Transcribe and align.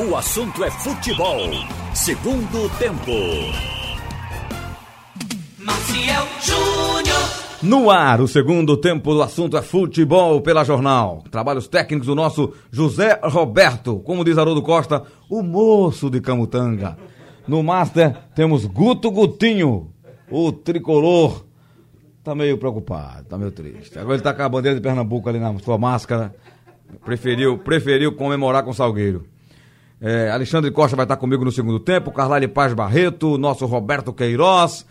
O 0.00 0.14
assunto 0.14 0.62
é 0.62 0.70
futebol. 0.70 1.40
Segundo 1.92 2.70
tempo. 2.78 3.10
Maciel 5.58 6.24
Júnior. 6.40 7.18
No 7.60 7.90
ar, 7.90 8.20
o 8.20 8.28
segundo 8.28 8.76
tempo 8.76 9.12
do 9.12 9.20
assunto 9.20 9.56
é 9.56 9.62
futebol 9.62 10.40
pela 10.40 10.62
jornal. 10.62 11.24
Trabalhos 11.32 11.66
técnicos 11.66 12.06
do 12.06 12.14
nosso 12.14 12.52
José 12.70 13.18
Roberto, 13.24 13.98
como 13.98 14.24
diz 14.24 14.38
Haroldo 14.38 14.62
Costa, 14.62 15.02
o 15.28 15.42
moço 15.42 16.08
de 16.08 16.20
Camutanga. 16.20 16.96
No 17.48 17.60
Master 17.64 18.16
temos 18.36 18.66
Guto 18.66 19.10
Gutinho, 19.10 19.90
o 20.30 20.52
tricolor. 20.52 21.44
Tá 22.22 22.36
meio 22.36 22.56
preocupado, 22.56 23.24
tá 23.24 23.36
meio 23.36 23.50
triste. 23.50 23.98
Agora 23.98 24.14
ele 24.14 24.22
tá 24.22 24.32
com 24.32 24.42
a 24.42 24.48
bandeira 24.48 24.76
de 24.76 24.80
Pernambuco 24.80 25.28
ali 25.28 25.40
na 25.40 25.58
sua 25.58 25.76
máscara. 25.76 26.32
Preferiu, 27.04 27.58
preferiu 27.58 28.14
comemorar 28.14 28.62
com 28.62 28.70
o 28.70 28.74
Salgueiro. 28.74 29.26
É, 30.00 30.30
Alexandre 30.30 30.70
Costa 30.70 30.94
vai 30.94 31.04
estar 31.04 31.16
comigo 31.16 31.44
no 31.44 31.50
segundo 31.50 31.80
tempo, 31.80 32.12
Carlyle 32.12 32.46
Paz 32.46 32.72
Barreto, 32.72 33.36
nosso 33.36 33.66
Roberto 33.66 34.12
Queiroz 34.12 34.86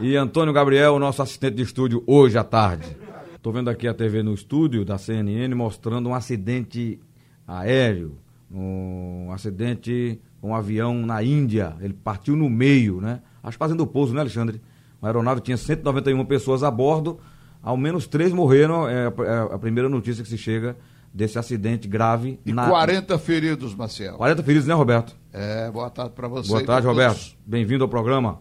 e 0.00 0.16
Antônio 0.16 0.52
Gabriel, 0.52 0.98
nosso 0.98 1.22
assistente 1.22 1.54
de 1.54 1.62
estúdio, 1.62 2.02
hoje 2.04 2.36
à 2.36 2.42
tarde. 2.42 2.96
Estou 3.36 3.52
vendo 3.52 3.70
aqui 3.70 3.86
a 3.86 3.94
TV 3.94 4.20
no 4.20 4.34
estúdio 4.34 4.84
da 4.84 4.98
CNN 4.98 5.54
mostrando 5.54 6.08
um 6.08 6.14
acidente 6.14 6.98
aéreo, 7.46 8.18
um 8.50 9.30
acidente 9.30 10.20
com 10.40 10.50
um 10.50 10.54
avião 10.56 11.06
na 11.06 11.22
Índia. 11.22 11.76
Ele 11.80 11.94
partiu 11.94 12.34
no 12.34 12.50
meio, 12.50 13.00
né? 13.00 13.20
Acho 13.40 13.56
que 13.56 13.64
fazendo 13.64 13.86
pouso, 13.86 14.12
né, 14.12 14.22
Alexandre? 14.22 14.60
Uma 15.00 15.08
aeronave 15.08 15.40
tinha 15.40 15.56
191 15.56 16.24
pessoas 16.24 16.64
a 16.64 16.70
bordo, 16.70 17.20
ao 17.62 17.76
menos 17.76 18.08
três 18.08 18.32
morreram, 18.32 18.88
é, 18.88 19.04
é 19.06 19.54
a 19.54 19.58
primeira 19.58 19.88
notícia 19.88 20.24
que 20.24 20.28
se 20.28 20.36
chega 20.36 20.76
desse 21.12 21.38
acidente 21.38 21.88
grave. 21.88 22.38
E 22.44 22.52
na... 22.52 22.68
40 22.68 23.18
feridos, 23.18 23.74
Marcel. 23.74 24.14
40 24.16 24.42
feridos, 24.42 24.66
né, 24.66 24.74
Roberto? 24.74 25.16
É, 25.32 25.70
boa 25.70 25.90
tarde 25.90 26.12
para 26.14 26.28
você. 26.28 26.48
Boa 26.48 26.64
tarde, 26.64 26.86
Roberto. 26.86 27.36
Bem-vindo 27.44 27.84
ao 27.84 27.88
programa. 27.88 28.40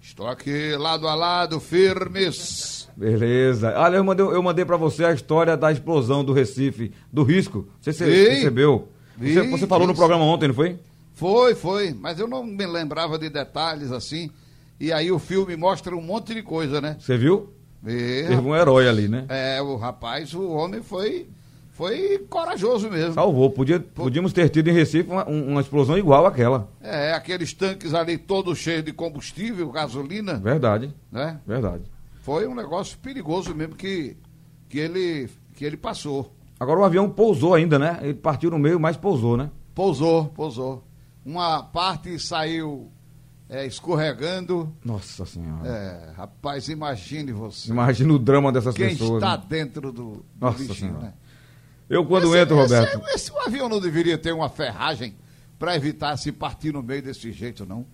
Estou 0.00 0.26
aqui 0.26 0.74
lado 0.76 1.06
a 1.06 1.14
lado, 1.14 1.60
firmes. 1.60 2.88
Beleza. 2.96 3.74
Olha, 3.76 3.96
eu 3.96 4.04
mandei, 4.04 4.24
eu 4.24 4.42
mandei 4.42 4.64
para 4.64 4.76
você 4.76 5.04
a 5.04 5.12
história 5.12 5.56
da 5.56 5.70
explosão 5.70 6.24
do 6.24 6.32
Recife, 6.32 6.92
do 7.12 7.22
risco. 7.22 7.68
Você, 7.80 7.92
você 7.92 8.30
recebeu? 8.30 8.88
Vi, 9.16 9.34
você, 9.34 9.46
você 9.48 9.66
falou 9.66 9.86
vi. 9.86 9.92
no 9.92 9.96
programa 9.96 10.24
ontem, 10.24 10.48
não 10.48 10.54
foi? 10.54 10.78
Foi, 11.14 11.54
foi, 11.54 11.92
mas 11.92 12.18
eu 12.18 12.28
não 12.28 12.44
me 12.44 12.64
lembrava 12.64 13.18
de 13.18 13.28
detalhes 13.28 13.90
assim. 13.90 14.30
E 14.80 14.92
aí 14.92 15.10
o 15.10 15.18
filme 15.18 15.56
mostra 15.56 15.94
um 15.96 16.00
monte 16.00 16.32
de 16.32 16.42
coisa, 16.42 16.80
né? 16.80 16.96
Você 17.00 17.16
viu? 17.16 17.52
Vi, 17.82 18.24
Teve 18.28 18.36
um 18.36 18.54
herói 18.54 18.88
ali, 18.88 19.08
né? 19.08 19.26
É, 19.28 19.60
o 19.60 19.76
rapaz, 19.76 20.32
o 20.34 20.48
homem 20.50 20.82
foi, 20.82 21.28
foi 21.78 22.18
corajoso 22.28 22.90
mesmo. 22.90 23.14
Salvou. 23.14 23.48
Podia, 23.50 23.78
podíamos 23.78 24.32
ter 24.32 24.48
tido 24.48 24.68
em 24.68 24.72
Recife 24.72 25.08
uma, 25.08 25.24
uma 25.26 25.60
explosão 25.60 25.96
igual 25.96 26.26
àquela. 26.26 26.68
É, 26.80 27.12
aqueles 27.12 27.52
tanques 27.52 27.94
ali 27.94 28.18
todos 28.18 28.58
cheios 28.58 28.84
de 28.84 28.92
combustível, 28.92 29.70
gasolina, 29.70 30.34
Verdade, 30.38 30.92
né? 31.10 31.40
verdade. 31.46 31.84
Foi 32.22 32.48
um 32.48 32.54
negócio 32.54 32.98
perigoso 32.98 33.54
mesmo 33.54 33.76
que, 33.76 34.16
que, 34.68 34.76
ele, 34.76 35.30
que 35.54 35.64
ele 35.64 35.76
passou. 35.76 36.34
Agora 36.58 36.80
o 36.80 36.84
avião 36.84 37.08
pousou 37.08 37.54
ainda, 37.54 37.78
né? 37.78 38.00
Ele 38.02 38.14
partiu 38.14 38.50
no 38.50 38.58
meio, 38.58 38.80
mas 38.80 38.96
pousou, 38.96 39.36
né? 39.36 39.48
Pousou, 39.72 40.24
pousou. 40.30 40.82
Uma 41.24 41.62
parte 41.62 42.18
saiu 42.18 42.90
é, 43.48 43.64
escorregando. 43.64 44.74
Nossa 44.84 45.24
Senhora. 45.24 45.68
É, 45.68 46.10
rapaz, 46.16 46.68
imagine 46.68 47.30
você. 47.30 47.70
Imagina 47.70 48.12
o 48.12 48.18
drama 48.18 48.50
dessas 48.50 48.74
Quem 48.74 48.88
pessoas. 48.88 49.22
está 49.22 49.36
né? 49.36 49.44
dentro 49.48 49.92
do, 49.92 50.02
do 50.02 50.24
Nossa 50.40 50.58
bichinho, 50.58 50.74
Senhora. 50.74 50.98
né? 51.06 51.12
Eu 51.88 52.04
quando 52.04 52.26
Esse- 52.28 52.38
entro, 52.38 52.60
esse- 52.62 52.74
Roberto. 52.74 53.08
Esse, 53.14 53.32
avião 53.46 53.68
não 53.68 53.80
deveria 53.80 54.18
ter 54.18 54.32
uma 54.32 54.48
ferragem 54.48 55.16
para 55.58 55.74
evitar 55.74 56.16
se 56.16 56.30
partir 56.30 56.72
no 56.72 56.82
meio 56.82 57.02
desse 57.02 57.32
jeito, 57.32 57.64
não. 57.66 57.84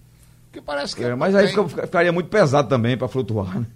Porque 0.46 0.60
parece 0.60 0.94
que. 0.96 1.04
É, 1.04 1.14
mas 1.14 1.34
aí 1.34 1.48
fica- 1.48 1.66
ficaria 1.68 2.12
muito 2.12 2.28
pesado 2.28 2.68
também 2.68 2.96
para 2.96 3.08
flutuar, 3.08 3.58
né? 3.60 3.66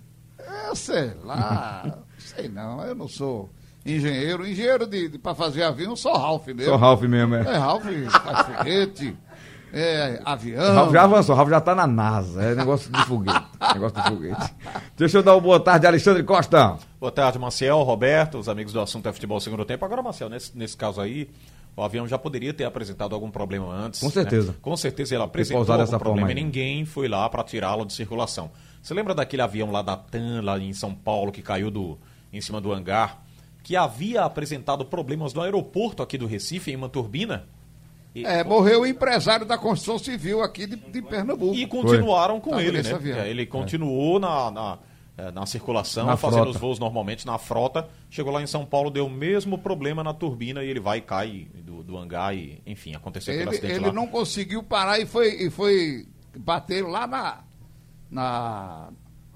Eu 0.69 0.75
sei 0.77 1.13
lá. 1.25 1.99
sei 2.19 2.49
não, 2.49 2.83
eu 2.85 2.95
não 2.95 3.09
sou 3.09 3.49
engenheiro. 3.87 4.47
Engenheiro 4.47 4.87
de, 4.87 5.09
de, 5.09 5.19
para 5.19 5.35
fazer 5.35 5.63
avião, 5.63 5.95
só 5.97 6.13
Ralph 6.17 6.47
mesmo. 6.49 6.65
Só 6.65 6.77
Ralph 6.77 7.03
mesmo, 7.03 7.35
é. 7.37 7.41
É, 7.41 7.57
Ralph 7.57 7.85
faz 8.11 8.47
foguete, 8.47 9.17
é, 9.73 10.21
avião. 10.25 10.75
Ralf 10.75 10.93
já 10.93 11.03
avançou, 11.05 11.35
Ralf 11.35 11.49
já 11.49 11.61
tá 11.61 11.75
na 11.75 11.87
NASA. 11.87 12.43
É 12.43 12.55
negócio 12.55 12.91
de 12.93 13.03
foguete. 13.05 13.47
Negócio 13.75 14.03
de 14.03 14.09
foguete. 14.09 14.55
Deixa 14.97 15.19
eu 15.19 15.23
dar 15.23 15.35
uma 15.35 15.41
boa 15.41 15.61
tarde, 15.61 15.87
Alexandre 15.87 16.23
Costa. 16.23 16.79
Boa 17.01 17.13
tarde, 17.13 17.39
Marcel, 17.39 17.83
Roberto, 17.83 18.39
os 18.39 18.49
amigos 18.49 18.73
do 18.73 18.81
assunto 18.81 19.09
é 19.09 19.13
futebol 19.13 19.41
segundo 19.41 19.65
tempo. 19.65 19.85
Agora, 19.85 20.03
Marcel, 20.03 20.29
nesse, 20.29 20.57
nesse 20.57 20.77
caso 20.77 21.01
aí, 21.01 21.29
o 21.77 21.83
avião 21.83 22.07
já 22.09 22.19
poderia 22.19 22.53
ter 22.53 22.65
apresentado 22.65 23.15
algum 23.15 23.31
problema 23.31 23.73
antes. 23.73 24.01
Com 24.01 24.11
certeza. 24.11 24.53
né? 24.53 24.59
Com 24.61 24.77
certeza 24.77 25.15
ele 25.15 25.23
apresentou 25.23 25.61
algum 25.61 25.77
dessa 25.77 25.99
problema 25.99 26.31
e 26.33 26.35
ninguém 26.35 26.85
foi 26.85 27.09
lá 27.09 27.29
para 27.29 27.45
tirá-lo 27.45 27.85
de 27.85 27.93
circulação. 27.93 28.51
Você 28.83 28.95
lembra 28.95 29.15
daquele 29.15 29.43
avião 29.43 29.71
lá 29.71 29.83
da 29.83 29.97
TAM, 29.97 30.41
lá 30.43 30.59
em 30.59 30.73
São 30.73 30.95
Paulo, 30.95 31.31
que 31.31 31.43
caiu 31.43 31.71
do, 31.71 31.99
em 32.33 32.41
cima 32.41 32.61
do 32.61 32.73
hangar, 32.73 33.23
que 33.63 33.77
havia 33.77 34.23
apresentado 34.23 34.85
problemas 34.85 35.35
no 35.35 35.43
aeroporto 35.43 36.03
aqui 36.03 36.17
do 36.17 36.27
Recife, 36.27 36.71
em 36.71 36.77
uma 36.77 36.89
turbina? 36.89 37.47
E, 38.21 38.25
É, 38.25 38.43
morreu 38.45 38.83
o 38.83 38.87
empresário 38.87 39.45
da 39.47 39.57
construção 39.59 39.99
civil 39.99 40.43
aqui 40.43 40.67
de, 40.67 40.77
de 40.77 41.03
Pernambuco. 41.03 41.55
e 41.55 41.67
continuaram 41.67 42.41
com 42.41 42.59
ele, 42.61 42.83
né? 42.83 42.93
avião. 42.93 43.19
Ele 43.25 43.47
continuou 43.47 44.19
na, 44.19 44.51
na, 44.51 44.79
eh, 45.17 45.31
na 45.31 45.47
circulação, 45.47 46.07
Na 46.07 46.17
fazendo 46.17 46.43
frota. 46.43 46.51
os 46.51 46.57
voos 46.61 46.79
normalmente 46.79 47.27
na 47.27 47.39
frota. 47.39 47.89
Chegou 48.11 48.33
lá 48.33 48.43
em 48.43 48.47
São 48.47 48.65
Paulo, 48.65 48.91
deu 48.91 49.07
o 49.07 49.11
mesmo 49.11 49.59
problema 49.59 50.03
na 50.05 50.13
turbina 50.15 50.63
e 50.65 50.69
ele 50.69 50.81
vai 50.81 50.99
e 50.99 51.03
cai 51.03 51.49
do, 51.55 51.83
do 51.83 51.97
hangar 51.97 52.35
e, 52.35 52.61
enfim, 52.67 52.95
aconteceu 52.95 53.33
aquele 53.35 53.49
Ele, 53.49 53.57
acidente 53.57 53.75
ele 53.79 53.87
lá. 53.87 53.93
não 53.93 54.07
conseguiu 54.07 54.63
parar 54.63 54.99
e 54.99 55.07
foi, 55.07 55.29
e 55.43 55.51
foi 55.51 56.07
bater 56.37 56.85
lá 56.85 57.07
na. 57.07 57.41
na 58.11 58.91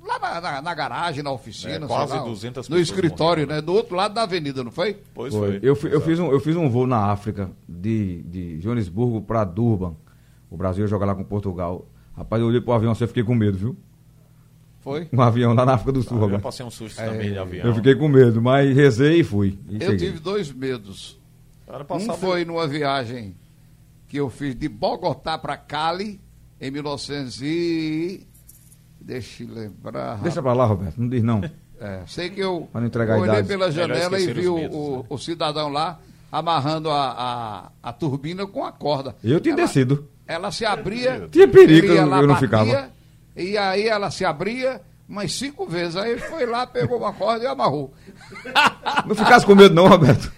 lá 0.06 0.18
na, 0.18 0.40
na- 0.40 0.62
na 0.62 0.74
garagem, 0.74 1.22
na 1.22 1.30
oficina. 1.32 1.74
É, 1.74 1.78
sei 1.78 1.86
quase 1.86 2.12
lá, 2.14 2.22
200 2.24 2.68
No 2.68 2.78
escritório, 2.78 3.42
morreram. 3.42 3.56
né? 3.56 3.60
Do 3.62 3.72
outro 3.72 3.94
lado 3.96 4.14
da 4.14 4.22
avenida, 4.22 4.62
não 4.64 4.70
foi? 4.70 4.96
Pois 5.14 5.32
Foi. 5.34 5.58
foi. 5.58 5.60
Eu, 5.62 5.76
fi- 5.76 5.88
eu 5.88 6.00
fiz 6.00 6.18
um, 6.18 6.30
eu 6.32 6.40
fiz 6.40 6.56
um 6.56 6.68
voo 6.68 6.86
na 6.86 7.06
África, 7.10 7.50
de, 7.68 8.22
de 8.22 8.60
Joanesburgo 8.60 9.22
para 9.22 9.44
Durban. 9.44 9.94
O 10.50 10.56
Brasil 10.56 10.84
ia 10.84 10.88
jogar 10.88 11.06
lá 11.06 11.14
com 11.14 11.24
Portugal. 11.24 11.86
Rapaz, 12.16 12.42
eu 12.42 12.48
olhei 12.48 12.60
pro 12.60 12.72
avião 12.74 12.92
assim, 12.92 13.04
eu 13.04 13.08
fiquei 13.08 13.22
com 13.22 13.34
medo, 13.34 13.56
viu? 13.56 13.76
Foi. 14.80 15.08
Um 15.12 15.20
avião 15.22 15.54
lá 15.54 15.64
na 15.64 15.74
África 15.74 15.92
do 15.92 16.02
Sul, 16.02 16.18
Ah, 16.28 16.32
eu 16.32 16.40
passei 16.40 16.66
um 16.66 16.70
susto 16.70 16.96
também 16.96 17.32
de 17.32 17.38
avião. 17.38 17.66
Eu 17.68 17.74
fiquei 17.74 17.94
com 17.94 18.08
medo, 18.08 18.42
mas 18.42 18.74
rezei 18.74 19.20
e 19.20 19.24
fui. 19.24 19.58
E 19.68 19.76
Eu 19.76 19.80
cheguei. 19.92 19.96
tive 20.08 20.18
dois 20.18 20.50
medos. 20.52 21.18
Um 21.90 22.12
foi 22.14 22.44
numa 22.44 22.66
viagem 22.66 23.34
que 24.08 24.16
eu 24.18 24.28
fiz 24.28 24.54
de 24.56 24.68
Bogotá 24.68 25.38
para 25.38 25.56
Cali, 25.56 26.20
em 26.60 26.70
1900 26.70 27.40
e... 27.42 28.26
Deixa 29.04 29.42
eu 29.42 29.48
lembrar. 29.52 30.18
Deixa 30.22 30.40
pra 30.42 30.52
lá, 30.52 30.64
Roberto, 30.64 30.98
não 30.98 31.08
diz 31.08 31.22
não. 31.22 31.42
É, 31.80 32.00
sei 32.06 32.30
que 32.30 32.40
eu 32.40 32.68
entregar 32.84 33.16
olhei 33.18 33.32
idade. 33.32 33.48
pela 33.48 33.70
janela 33.70 34.18
e 34.20 34.32
vi 34.32 34.46
o, 34.46 34.54
medos, 34.54 34.76
o- 34.76 34.96
né? 34.98 35.04
o 35.08 35.18
cidadão 35.18 35.68
lá 35.68 35.98
amarrando 36.30 36.88
a, 36.90 37.10
a, 37.82 37.88
a 37.88 37.92
turbina 37.92 38.46
com 38.46 38.64
a 38.64 38.70
corda. 38.72 39.16
Eu 39.22 39.40
tinha 39.40 39.54
ela, 39.54 39.62
descido. 39.62 40.08
Ela 40.26 40.52
se 40.52 40.64
abria. 40.64 41.28
Tinha 41.30 41.48
perigo, 41.48 41.88
eu 41.88 42.06
lá, 42.06 42.20
não 42.22 42.28
batia, 42.28 42.40
ficava. 42.48 42.90
E 43.36 43.58
aí 43.58 43.88
ela 43.88 44.10
se 44.10 44.24
abria 44.24 44.80
umas 45.08 45.32
cinco 45.32 45.66
vezes. 45.66 45.96
Aí 45.96 46.12
ele 46.12 46.20
foi 46.20 46.46
lá, 46.46 46.64
pegou 46.66 46.98
uma 46.98 47.12
corda 47.12 47.44
e 47.44 47.48
amarrou. 47.48 47.92
Não 49.06 49.14
ficasse 49.14 49.44
com 49.44 49.54
medo 49.54 49.74
não, 49.74 49.88
Roberto. 49.88 50.32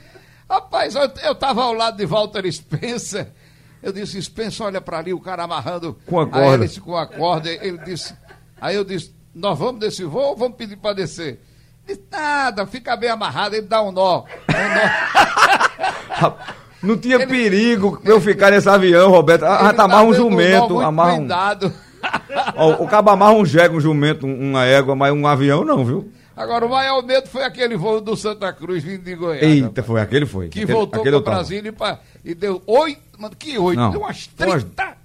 Rapaz, 0.48 0.94
eu, 0.94 1.03
eu 1.22 1.34
tava 1.34 1.62
ao 1.62 1.72
lado 1.74 1.97
de 1.97 2.06
Walter 2.06 2.50
Spencer. 2.50 3.28
Eu 3.82 3.92
disse, 3.92 4.20
Spencer, 4.22 4.64
olha 4.66 4.80
para 4.80 4.98
ali, 4.98 5.12
o 5.12 5.20
cara 5.20 5.44
amarrando 5.44 5.97
Com 6.06 6.19
a 6.20 6.26
corda. 6.26 6.54
hélice 6.64 6.80
com 6.80 6.97
a 6.97 7.06
corda. 7.06 7.50
Ele 7.50 7.78
disse, 7.78 8.14
aí 8.64 8.76
eu 8.76 8.84
disse, 8.84 9.14
nós 9.34 9.58
vamos 9.58 9.80
desse 9.80 10.04
voo 10.04 10.30
ou 10.30 10.36
vamos 10.36 10.56
pedir 10.56 10.76
para 10.76 10.94
descer? 10.94 11.41
Disse, 11.86 12.00
nada, 12.10 12.66
fica 12.66 12.97
bem 12.97 13.10
amarrado, 13.10 13.54
ele 13.56 13.66
dá 13.66 13.82
um 13.82 13.92
nó. 13.92 14.20
Um 14.22 16.20
nó. 16.20 16.32
Não 16.82 16.98
tinha 16.98 17.16
Ele- 17.16 17.27
perigo 17.27 18.00
eu 18.04 18.21
ficar 18.21 18.50
nesse 18.50 18.68
avião, 18.68 19.10
Roberto. 19.10 19.44
Ah, 19.44 19.72
tá 19.72 19.84
amarra 19.84 20.03
um 20.04 20.12
jumento, 20.15 20.74
muito 20.74 20.80
amarra 20.86 21.15
um... 21.15 21.28
Ó, 22.56 22.83
o 22.84 22.86
cabo 22.89 23.09
amarra 23.10 23.33
um 23.33 23.44
jegue, 23.47 23.74
um 23.74 23.80
jumento, 23.80 24.27
um- 24.27 24.50
uma 24.50 24.65
égua, 24.66 24.94
mas 24.94 25.12
um 25.12 25.27
avião 25.27 25.65
não, 25.65 25.83
viu? 25.84 26.12
Agora, 26.36 26.66
o 26.66 26.68
maior 26.68 27.03
medo 27.03 27.28
foi 27.28 27.42
aquele 27.44 27.77
voo 27.77 28.00
do 28.00 28.15
Santa 28.16 28.53
Cruz 28.53 28.83
vindo 28.83 29.03
de 29.04 29.15
Goiás. 29.15 29.42
Eita, 29.42 29.83
foi, 29.83 30.00
aquele 30.00 30.27
foi. 30.27 30.48
Que 30.48 30.60
aquele, 30.60 30.72
voltou 30.74 31.00
para. 31.22 31.34
Brasília 31.36 31.68
e, 31.68 31.72
pra- 31.72 32.00
e 32.24 32.34
deu 32.34 32.62
oito, 32.66 33.00
mano, 33.18 33.34
que 33.39 33.56
oito? 33.56 33.78
Não, 33.78 33.91
Deu 33.91 34.00
umas 34.00 34.28
umas- 34.39 34.65
30, 34.65 34.97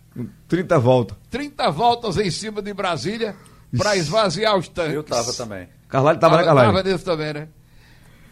30 0.48 0.80
voltas. 0.80 1.18
30 1.30 1.70
voltas 1.72 2.18
em 2.18 2.30
cima 2.32 2.62
de 2.62 2.74
Brasília 2.74 3.36
para 3.78 3.96
esvaziar 3.96 4.58
os 4.58 4.68
tanques. 4.68 4.94
Eu 4.94 5.04
tava 5.04 5.34
também. 5.34 5.68
Carlalho 5.88 6.20
tava, 6.20 6.38
né, 6.38 6.44
Tava 6.44 6.62
Carlalho? 6.62 6.92
nisso 6.92 7.06
também, 7.06 7.34
né? 7.34 7.48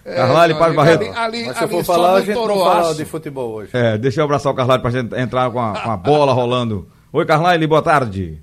É, 0.06 0.16
Carlalho, 0.16 0.54
meu 0.56 0.60
Paz 0.60 0.78
amigo, 0.78 0.82
Barreto. 0.82 1.02
Ali, 1.02 1.38
ali, 1.38 1.46
Mas 1.48 1.58
se 1.58 1.64
eu 1.64 1.68
for 1.68 1.84
falar, 1.84 2.14
a 2.14 2.22
gente 2.22 2.36
não 2.36 2.60
fala 2.64 2.96
de 2.96 3.06
futebol 3.06 3.52
hoje. 3.54 3.72
É, 3.74 3.98
deixa 3.98 4.22
eu 4.22 4.26
abraçar 4.26 4.52
o 4.52 4.56
Carlalho 4.56 4.82
pra 4.82 4.92
gente 4.92 5.14
entrar 5.16 5.52
com 5.52 5.60
a, 5.60 5.82
com 5.82 5.92
a 5.92 5.98
bola 5.98 6.32
rolando. 6.32 6.88
Oi, 7.12 7.26
Carlalho, 7.26 7.68
boa 7.68 7.82
tarde. 7.82 8.42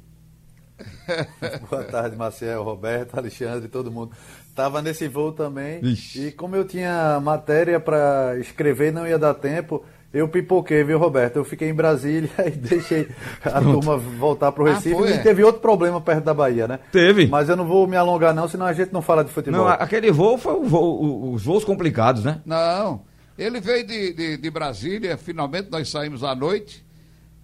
Boa 1.69 1.85
tarde, 1.85 2.17
Marcel, 2.17 2.63
Roberto, 2.63 3.19
Alexandre, 3.19 3.69
todo 3.69 3.91
mundo. 3.93 4.13
Tava 4.55 4.81
nesse 4.81 5.07
voo 5.07 5.33
também. 5.33 5.85
Ixi. 5.85 6.29
E 6.29 6.33
como 6.33 6.57
eu 6.57 6.65
tinha 6.65 7.21
matéria 7.21 7.79
para 7.79 8.39
escrever, 8.39 8.91
não 8.93 9.07
ia 9.07 9.19
dar 9.19 9.35
tempo. 9.35 9.85
Eu 10.15 10.29
pipoquei, 10.29 10.85
viu, 10.85 10.97
Roberto? 10.99 11.37
Eu 11.37 11.45
fiquei 11.45 11.69
em 11.69 11.75
Brasília 11.75 12.31
e 12.47 12.51
deixei 12.53 13.09
a 13.45 13.61
turma 13.61 13.97
voltar 13.99 14.53
pro 14.53 14.65
Ah, 14.67 14.75
Recife. 14.75 14.95
foi, 14.95 15.11
e 15.11 15.15
é? 15.15 15.19
teve 15.19 15.43
outro 15.43 15.61
problema 15.61 16.01
perto 16.01 16.23
da 16.25 16.33
Bahia, 16.33 16.69
né? 16.69 16.79
Teve. 16.93 17.27
Mas 17.27 17.49
eu 17.49 17.57
não 17.57 17.67
vou 17.67 17.87
me 17.89 17.97
alongar, 17.97 18.33
não, 18.33 18.47
senão 18.49 18.65
a 18.65 18.73
gente 18.73 18.93
não 18.93 19.03
fala 19.03 19.25
de 19.25 19.31
futebol. 19.33 19.61
Não, 19.61 19.69
aquele 19.69 20.13
voo 20.13 20.39
foi 20.39 20.55
o 20.55 20.63
voo- 20.65 21.03
o- 21.03 21.33
os 21.33 21.45
voos 21.45 21.65
complicados, 21.65 22.23
né? 22.23 22.41
Não. 22.47 23.03
Ele 23.37 23.61
veio 23.61 23.85
de, 23.85 24.13
de, 24.13 24.37
de 24.37 24.51
Brasília, 24.51 25.17
finalmente 25.19 25.69
nós 25.69 25.91
saímos 25.91 26.23
à 26.23 26.33
noite. 26.35 26.87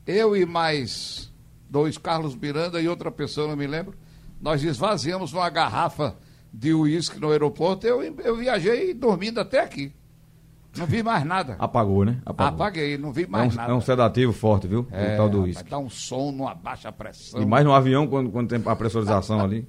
Eu 0.07 0.37
e 0.37 0.47
mais 0.47 1.29
dois, 1.69 1.99
Carlos 1.99 2.37
Miranda 2.37 2.81
e 2.81 2.89
outra 2.89 3.11
pessoa, 3.11 3.49
não 3.49 3.57
me 3.57 3.67
lembro. 3.67 3.95
Nós 4.41 4.63
esvaziamos 4.63 5.33
uma 5.33 5.51
garrafa 5.51 6.15
de 6.55 6.73
uísque 6.73 7.19
no 7.21 7.31
aeroporto. 7.33 7.87
Eu, 7.87 8.01
eu 8.25 8.37
viajei 8.37 8.95
dormindo 8.95 9.41
até 9.41 9.59
aqui. 9.61 9.93
Não 10.77 10.87
vi 10.87 11.03
mais 11.03 11.25
nada. 11.25 11.57
Apagou, 11.59 12.05
né? 12.05 12.19
Apagou. 12.25 12.55
Apaguei, 12.65 12.97
não 12.97 13.13
vi 13.13 13.25
É 13.25 13.27
mais 13.27 13.53
um, 13.53 13.57
nada. 13.57 13.73
é 13.73 13.75
um 13.75 13.81
sedativo 13.81 14.33
forte, 14.33 14.67
viu? 14.69 14.87
É, 14.93 15.15
o 15.15 15.17
tal 15.17 15.29
do 15.29 15.43
uísque. 15.43 15.69
Dá 15.69 15.79
um 15.79 15.91
som 15.91 16.31
numa 16.31 16.55
baixa 16.55 16.93
pressão. 16.93 17.43
E 17.43 17.47
mais 17.47 17.65
no 17.65 17.73
avião, 17.73 18.07
quando, 18.07 18.31
quando 18.31 18.49
tem 18.49 18.63
a 18.65 18.77
pressurização 18.77 19.41
ali. 19.41 19.67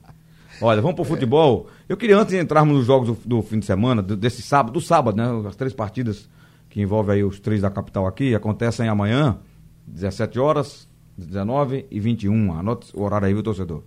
Olha, 0.61 0.79
vamos 0.81 0.95
pro 0.95 1.03
futebol. 1.03 1.67
Eu 1.89 1.97
queria, 1.97 2.17
antes 2.17 2.33
de 2.35 2.39
entrarmos 2.39 2.75
nos 2.77 2.85
jogos 2.85 3.07
do, 3.17 3.17
do 3.37 3.41
fim 3.41 3.57
de 3.57 3.65
semana, 3.65 4.01
do- 4.01 4.15
desse 4.15 4.43
sábado, 4.43 4.73
do 4.73 4.81
sábado, 4.81 5.17
né? 5.17 5.47
As 5.47 5.55
três 5.55 5.73
partidas 5.73 6.29
que 6.69 6.79
envolvem 6.81 7.15
aí 7.15 7.23
os 7.23 7.39
três 7.39 7.61
da 7.61 7.69
capital 7.71 8.05
aqui, 8.05 8.35
acontecem 8.35 8.87
amanhã, 8.87 9.37
17 9.87 10.39
horas, 10.39 10.87
19 11.17 11.87
e 11.89 11.99
21. 11.99 12.53
Anote 12.53 12.91
o 12.95 13.01
horário 13.01 13.25
aí, 13.27 13.33
viu, 13.33 13.41
torcedor? 13.41 13.83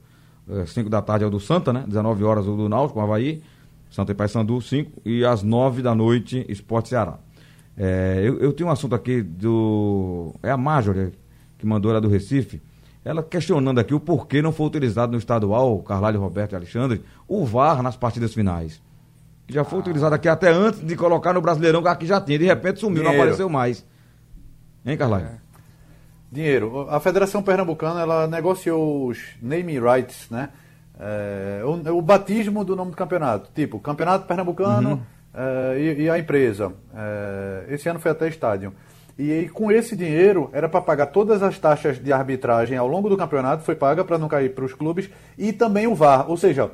5 0.67 0.91
da 0.91 1.01
tarde 1.01 1.25
é 1.25 1.27
o 1.29 1.31
do 1.31 1.39
Santa, 1.41 1.73
né? 1.73 1.85
19 1.87 2.25
horas 2.25 2.47
o 2.47 2.57
do 2.57 2.69
Náutico, 2.69 2.95
com 2.99 3.01
Havaí. 3.05 3.41
Santa 3.91 4.13
e 4.13 4.15
Paysandu, 4.15 4.61
5. 4.61 5.03
E 5.05 5.25
às 5.25 5.43
9 5.43 5.83
da 5.83 5.95
noite, 5.95 6.45
Esporte 6.49 6.89
Ceará. 6.89 7.19
É, 7.77 8.21
eu, 8.25 8.39
eu 8.39 8.53
tenho 8.53 8.69
um 8.69 8.73
assunto 8.73 8.95
aqui 8.95 9.23
do. 9.23 10.35
É 10.43 10.51
a 10.51 10.57
Major 10.57 11.11
que 11.59 11.67
mandou 11.67 11.91
ela 11.91 12.01
do 12.01 12.09
Recife. 12.09 12.63
Ela 13.05 13.23
questionando 13.23 13.79
aqui 13.79 13.95
o 13.95 14.01
porquê 14.01 14.41
não 14.41 14.53
foi 14.53 14.67
utilizado 14.67 15.13
no 15.13 15.19
estadual, 15.19 15.79
Carlalho, 15.83 16.21
Roberto 16.21 16.53
e 16.53 16.57
Alexandre, 16.57 17.03
o 17.29 17.45
VAR 17.45 17.83
nas 17.83 17.97
partidas 17.97 18.33
finais. 18.33 18.81
Que 19.47 19.53
já 19.53 19.63
foi 19.63 19.79
utilizado 19.79 20.15
aqui 20.15 20.27
até 20.27 20.51
antes 20.51 20.81
de 20.81 20.97
colocar 20.97 21.35
no 21.35 21.41
Brasileirão, 21.43 21.83
que 21.83 21.89
aqui 21.89 22.07
já 22.07 22.21
tinha. 22.21 22.39
De 22.39 22.47
repente 22.47 22.81
sumiu, 22.81 23.03
não 23.03 23.11
Dinheiro. 23.11 23.23
apareceu 23.23 23.49
mais. 23.49 23.85
Hein, 24.87 24.97
Carlalho? 24.97 25.29
Dinheiro. 26.33 26.87
A 26.89 26.99
Federação 26.99 27.43
Pernambucana 27.43 28.01
ela 28.01 28.27
negociou 28.27 29.09
os 29.09 29.19
naming 29.43 29.81
rights, 29.81 30.29
né? 30.31 30.49
É, 30.99 31.63
o, 31.65 31.97
o 31.97 32.03
batismo 32.03 32.65
do 32.65 32.77
nome 32.77 32.93
do 32.93 32.97
campeonato. 32.97 33.51
Tipo, 33.55 33.79
Campeonato 33.81 34.27
Pernambucano 34.27 35.05
é, 35.35 35.79
e, 35.79 36.03
e 36.03 36.11
a 36.11 36.19
empresa. 36.19 36.73
É, 36.95 37.65
esse 37.69 37.89
ano 37.89 37.99
foi 37.99 38.11
até 38.11 38.29
estádio. 38.29 38.73
E, 39.19 39.31
aí, 39.31 39.49
com 39.49 39.71
esse 39.71 39.97
dinheiro 39.97 40.51
era 40.53 40.69
para 40.69 40.81
pagar 40.81 41.07
todas 41.07 41.43
as 41.43 41.59
taxas 41.59 42.03
de 42.03 42.13
arbitragem 42.13 42.77
ao 42.77 42.89
longo 42.89 43.09
do 43.09 43.17
campeonato, 43.17 43.63
foi 43.63 43.75
paga 43.77 44.05
para 44.05 44.19
não 44.19 44.29
cair 44.29 44.55
para 44.55 44.65
os 44.65 44.73
clubes, 44.73 45.09
e 45.39 45.53
também 45.53 45.87
o 45.87 45.95
VAR. 45.95 46.29
Ou 46.29 46.37
seja, 46.37 46.71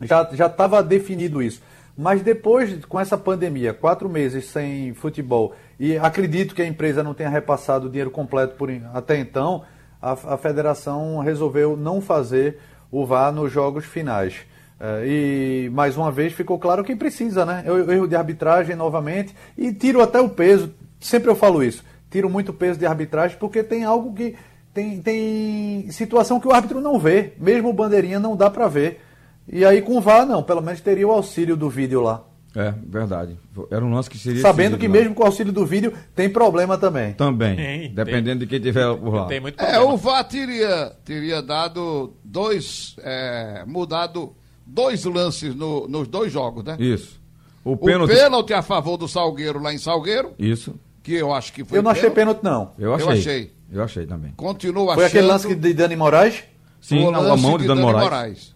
já 0.00 0.28
já 0.32 0.46
estava 0.46 0.82
definido 0.82 1.42
isso. 1.42 1.60
Mas 1.96 2.22
depois, 2.22 2.84
com 2.86 2.98
essa 2.98 3.16
pandemia, 3.16 3.72
quatro 3.72 4.08
meses 4.08 4.46
sem 4.46 4.94
futebol, 4.94 5.54
e 5.78 5.96
acredito 5.96 6.54
que 6.54 6.62
a 6.62 6.66
empresa 6.66 7.04
não 7.04 7.14
tenha 7.14 7.28
repassado 7.28 7.86
o 7.86 7.90
dinheiro 7.90 8.10
completo 8.10 8.56
por, 8.56 8.68
até 8.92 9.16
então, 9.16 9.62
a, 10.02 10.12
a 10.12 10.36
federação 10.36 11.20
resolveu 11.20 11.76
não 11.76 12.00
fazer 12.00 12.58
o 12.94 13.04
VAR 13.04 13.32
nos 13.32 13.50
jogos 13.50 13.84
finais. 13.84 14.36
Eh, 14.80 15.66
e 15.66 15.70
mais 15.70 15.96
uma 15.96 16.12
vez 16.12 16.32
ficou 16.32 16.58
claro 16.58 16.84
quem 16.84 16.96
precisa, 16.96 17.44
né? 17.44 17.64
Erro 17.66 18.06
de 18.06 18.14
arbitragem 18.14 18.76
novamente, 18.76 19.34
e 19.58 19.72
tiro 19.72 20.00
até 20.00 20.20
o 20.20 20.28
peso, 20.28 20.72
sempre 21.00 21.28
eu 21.28 21.34
falo 21.34 21.62
isso, 21.62 21.84
tiro 22.10 22.30
muito 22.30 22.52
peso 22.52 22.78
de 22.78 22.86
arbitragem 22.86 23.36
porque 23.38 23.62
tem 23.62 23.84
algo 23.84 24.14
que. 24.14 24.36
Tem, 24.72 25.00
tem 25.00 25.88
situação 25.92 26.40
que 26.40 26.48
o 26.48 26.52
árbitro 26.52 26.80
não 26.80 26.98
vê, 26.98 27.32
mesmo 27.38 27.72
bandeirinha 27.72 28.18
não 28.18 28.36
dá 28.36 28.50
para 28.50 28.66
ver. 28.66 29.00
E 29.46 29.64
aí 29.64 29.80
com 29.80 29.96
o 29.96 30.00
VAR, 30.00 30.26
não, 30.26 30.42
pelo 30.42 30.60
menos 30.60 30.80
teria 30.80 31.06
o 31.06 31.12
auxílio 31.12 31.56
do 31.56 31.70
vídeo 31.70 32.00
lá. 32.00 32.24
É, 32.56 32.72
verdade. 32.86 33.36
Era 33.70 33.84
um 33.84 33.92
lance 33.92 34.08
que 34.08 34.16
seria. 34.16 34.40
Sabendo 34.40 34.78
que 34.78 34.86
mesmo 34.86 35.14
com 35.14 35.22
o 35.22 35.26
auxílio 35.26 35.52
do 35.52 35.66
vídeo 35.66 35.92
tem 36.14 36.28
problema 36.30 36.78
também. 36.78 37.12
Também. 37.14 37.56
Tem, 37.56 37.92
dependendo 37.94 38.40
de 38.40 38.46
quem 38.46 38.60
tiver 38.60 38.94
por 38.96 39.12
lá. 39.14 39.26
Tem 39.26 39.40
muito 39.40 39.60
É, 39.60 39.72
problema. 39.72 39.92
o 39.92 39.96
VAR 39.96 40.22
teria, 40.24 40.92
teria 41.04 41.42
dado 41.42 42.12
dois, 42.22 42.94
é, 43.02 43.64
mudado 43.66 44.32
dois 44.64 45.04
lances 45.04 45.54
no- 45.54 45.88
nos 45.88 46.06
dois 46.06 46.32
jogos, 46.32 46.62
né? 46.64 46.76
Isso. 46.78 47.20
O 47.64 47.72
O 47.72 47.76
pênalti. 47.76 48.10
pênalti 48.14 48.52
a 48.52 48.62
favor 48.62 48.96
do 48.96 49.08
Salgueiro 49.08 49.58
lá 49.60 49.72
em 49.74 49.78
Salgueiro, 49.78 50.32
Isso. 50.38 50.74
que 51.02 51.14
eu 51.14 51.32
acho 51.34 51.52
que 51.52 51.64
foi 51.64 51.78
Eu 51.78 51.82
não 51.82 51.90
achei 51.90 52.08
pênalti, 52.10 52.40
não. 52.44 52.70
Eu 52.78 52.94
achei. 52.94 53.06
Eu 53.08 53.12
achei. 53.12 53.52
Eu 53.72 53.82
achei 53.82 54.06
também. 54.06 54.32
Continua 54.36 54.94
Foi 54.94 55.04
achando 55.06 55.06
aquele 55.18 55.26
lance 55.26 55.54
de 55.56 55.74
Dani 55.74 55.96
Moraes? 55.96 56.44
Sim, 56.80 57.04
o 57.04 57.10
na 57.10 57.18
lance 57.18 57.42
mão 57.42 57.58
de 57.58 57.66
Dano 57.66 57.80
Moraes. 57.80 58.53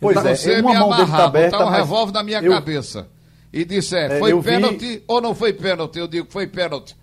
Pois 0.00 0.16
é, 0.24 0.34
Você 0.34 0.60
uma 0.60 0.72
me 0.72 0.78
mão 0.78 0.90
dele 0.96 1.10
tá 1.10 1.24
aberta, 1.24 1.50
botar 1.56 1.66
um 1.66 1.70
mas 1.70 1.78
revólver 1.80 2.12
na 2.12 2.22
minha 2.22 2.40
eu- 2.40 2.52
cabeça 2.52 3.08
e 3.52 3.64
disser, 3.64 4.12
É, 4.12 4.18
foi 4.18 4.32
eu 4.32 4.40
vi- 4.40 4.50
pênalti 4.50 5.02
ou 5.08 5.20
não 5.20 5.34
foi 5.34 5.52
pênalti? 5.52 5.98
Eu 5.98 6.06
digo, 6.06 6.26
foi 6.30 6.46
pênalti. 6.46 6.96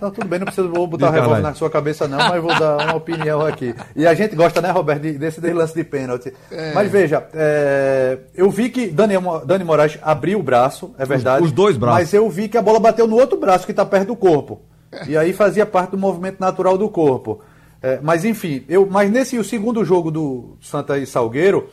Não, 0.00 0.10
tudo 0.10 0.26
bem, 0.26 0.38
não 0.38 0.46
precisa 0.46 0.68
vou 0.68 0.86
botar 0.86 1.06
Diga, 1.06 1.20
revólver 1.20 1.40
na 1.42 1.54
sua 1.54 1.70
cabeça, 1.70 2.06
não, 2.06 2.18
mas 2.18 2.42
vou 2.42 2.54
dar 2.58 2.76
uma 2.84 2.94
opinião 2.96 3.40
aqui. 3.40 3.74
E 3.96 4.06
a 4.06 4.12
gente 4.14 4.34
gosta, 4.36 4.60
né, 4.60 4.70
Roberto, 4.70 5.00
de- 5.02 5.12
desse 5.18 5.40
de 5.40 5.50
lance 5.52 5.74
de 5.74 5.82
pênalti. 5.84 6.32
É. 6.50 6.72
Mas 6.74 6.90
veja, 6.90 7.26
é, 7.32 8.18
eu 8.34 8.50
vi 8.50 8.68
que 8.68 8.88
Dani, 8.88 9.14
Dani 9.46 9.64
Moraes 9.64 9.98
abriu 10.02 10.40
o 10.40 10.42
braço, 10.42 10.94
é 10.98 11.06
verdade. 11.06 11.42
os 11.44 11.52
dois 11.52 11.76
braços. 11.78 12.00
Mas 12.00 12.12
eu 12.12 12.28
vi 12.28 12.48
que 12.48 12.58
a 12.58 12.62
bola 12.62 12.78
bateu 12.80 13.06
no 13.06 13.16
outro 13.16 13.38
braço, 13.38 13.64
que 13.64 13.70
está 13.72 13.84
perto 13.84 14.08
do 14.08 14.16
corpo. 14.16 14.60
E 15.06 15.16
aí 15.16 15.32
fazia 15.32 15.64
parte 15.64 15.92
do 15.92 15.98
movimento 15.98 16.38
natural 16.38 16.76
do 16.76 16.88
corpo. 16.90 17.40
É, 17.82 17.98
mas 18.02 18.24
enfim, 18.26 18.64
eu, 18.68 18.86
mas 18.90 19.10
nesse 19.10 19.38
o 19.38 19.44
segundo 19.44 19.82
jogo 19.84 20.10
do 20.10 20.56
Santa 20.60 20.98
e 20.98 21.06
Salgueiro, 21.06 21.68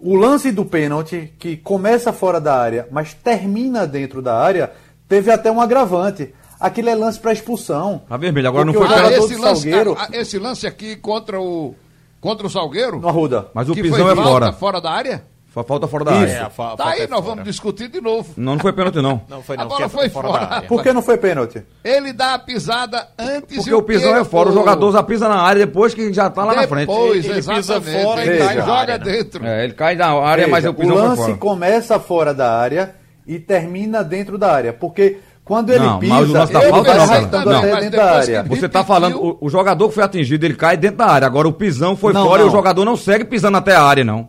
o 0.00 0.14
lance 0.14 0.50
do 0.52 0.64
pênalti, 0.64 1.32
que 1.38 1.56
começa 1.56 2.12
fora 2.12 2.40
da 2.40 2.56
área, 2.58 2.88
mas 2.90 3.14
termina 3.14 3.86
dentro 3.86 4.20
da 4.22 4.36
área, 4.38 4.72
teve 5.08 5.30
até 5.30 5.50
um 5.50 5.60
agravante. 5.60 6.34
Aquilo 6.58 6.88
é 6.88 6.94
lance 6.94 7.20
para 7.20 7.32
expulsão. 7.32 8.02
Tá 8.08 8.16
vermelho, 8.16 8.48
agora 8.48 8.64
não 8.64 8.72
foi 8.72 8.82
o 8.82 8.86
Ah, 8.86 8.96
jogador 8.96 9.12
esse, 9.24 9.34
do 9.34 9.42
lance, 9.42 9.62
Salgueiro, 9.62 9.96
ah, 9.98 10.08
esse 10.12 10.38
lance 10.38 10.66
aqui 10.66 10.96
contra 10.96 11.40
o, 11.40 11.74
contra 12.20 12.46
o 12.46 12.50
Salgueiro, 12.50 12.98
no 12.98 13.08
Arruda. 13.08 13.48
Mas 13.52 13.68
o 13.68 13.74
que 13.74 13.82
pisão 13.82 14.06
foi 14.06 14.12
é 14.12 14.16
fora. 14.16 14.52
fora 14.52 14.80
da 14.80 14.90
área, 14.90 15.24
Falta 15.64 15.86
fora 15.86 16.04
da 16.04 16.12
Isso. 16.12 16.20
área. 16.22 16.32
É, 16.32 16.40
a 16.40 16.50
fa- 16.50 16.76
tá 16.76 16.88
aí, 16.88 17.00
é 17.00 17.06
nós 17.06 17.20
fora. 17.20 17.22
vamos 17.30 17.44
discutir 17.44 17.88
de 17.88 18.00
novo. 18.00 18.28
Não, 18.36 18.54
não 18.54 18.60
foi 18.60 18.72
pênalti, 18.72 18.96
não. 18.96 19.20
Não 19.28 19.42
foi 19.42 19.56
não, 19.56 19.64
Agora 19.64 19.84
é 19.84 19.88
foi 19.88 20.08
fora. 20.08 20.28
área. 20.44 20.68
Por 20.68 20.82
que 20.82 20.92
não 20.92 21.02
foi 21.02 21.16
pênalti? 21.16 21.62
Ele 21.84 22.12
dá 22.12 22.34
a 22.34 22.38
pisada 22.38 23.08
antes 23.18 23.56
Porque 23.56 23.70
e 23.70 23.74
o 23.74 23.82
pisão 23.82 24.16
é 24.16 24.24
fora, 24.24 24.50
o 24.50 24.52
jogador 24.52 24.92
já 24.92 25.02
pisa 25.02 25.28
na 25.28 25.36
área 25.40 25.66
depois 25.66 25.94
que 25.94 26.12
já 26.12 26.28
tá 26.30 26.44
lá 26.44 26.54
na 26.54 26.68
frente. 26.68 26.88
Depois, 26.88 27.24
Ele 27.24 27.34
pisa 27.34 27.52
exatamente. 27.54 28.02
fora 28.02 28.24
e 28.24 28.28
ele 28.28 28.38
cai 28.38 28.56
joga 28.56 28.72
área, 28.72 28.98
né? 28.98 29.04
dentro. 29.04 29.46
É, 29.46 29.64
ele 29.64 29.72
cai 29.72 29.94
na 29.96 30.06
área, 30.12 30.46
mas 30.48 30.64
Veja, 30.64 30.70
o 30.70 30.74
pisão 30.74 30.94
o 30.94 30.98
foi 30.98 31.08
lance 31.08 31.22
fora. 31.22 31.36
começa 31.36 32.00
fora 32.00 32.34
da 32.34 32.58
área 32.58 32.94
e 33.26 33.38
termina 33.38 34.04
dentro 34.04 34.36
da 34.38 34.52
área. 34.52 34.72
Porque 34.72 35.18
quando 35.44 35.70
ele 35.70 35.84
Não, 35.84 35.98
pisa, 35.98 36.14
mas 36.14 36.28
o 36.28 36.32
lance 36.32 36.52
da 36.52 36.60
ele 36.62 36.70
falta 36.70 36.88
vai 36.94 36.98
não, 36.98 37.04
até 37.04 37.44
Não. 37.44 37.80
dentro 37.80 37.96
da 37.96 38.04
Mas 38.04 38.28
área. 38.28 38.42
depois 38.42 38.60
Você 38.60 38.68
tá 38.68 38.78
repetiu. 38.80 38.94
falando, 38.94 39.20
o, 39.24 39.38
o 39.46 39.48
jogador 39.48 39.88
que 39.88 39.94
foi 39.94 40.04
atingido, 40.04 40.44
ele 40.44 40.54
cai 40.54 40.76
dentro 40.76 40.98
da 40.98 41.06
área. 41.06 41.26
Agora 41.26 41.48
o 41.48 41.52
pisão 41.52 41.96
foi 41.96 42.12
Não, 42.12 42.24
fora 42.26 42.42
e 42.42 42.44
não. 42.44 42.48
o 42.50 42.52
jogador 42.52 42.84
não 42.84 42.96
segue 42.96 43.24
pisando 43.24 43.56
até 43.56 43.74
a 43.74 43.82
área, 43.82 44.04
não. 44.04 44.28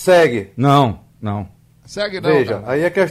Segue. 0.00 0.50
Não, 0.58 1.00
não. 1.22 1.48
Segue 1.86 2.20
não. 2.20 2.28
Veja, 2.30 2.58
cara. 2.60 2.72
aí 2.72 2.82
é 2.82 2.90
que... 2.90 3.10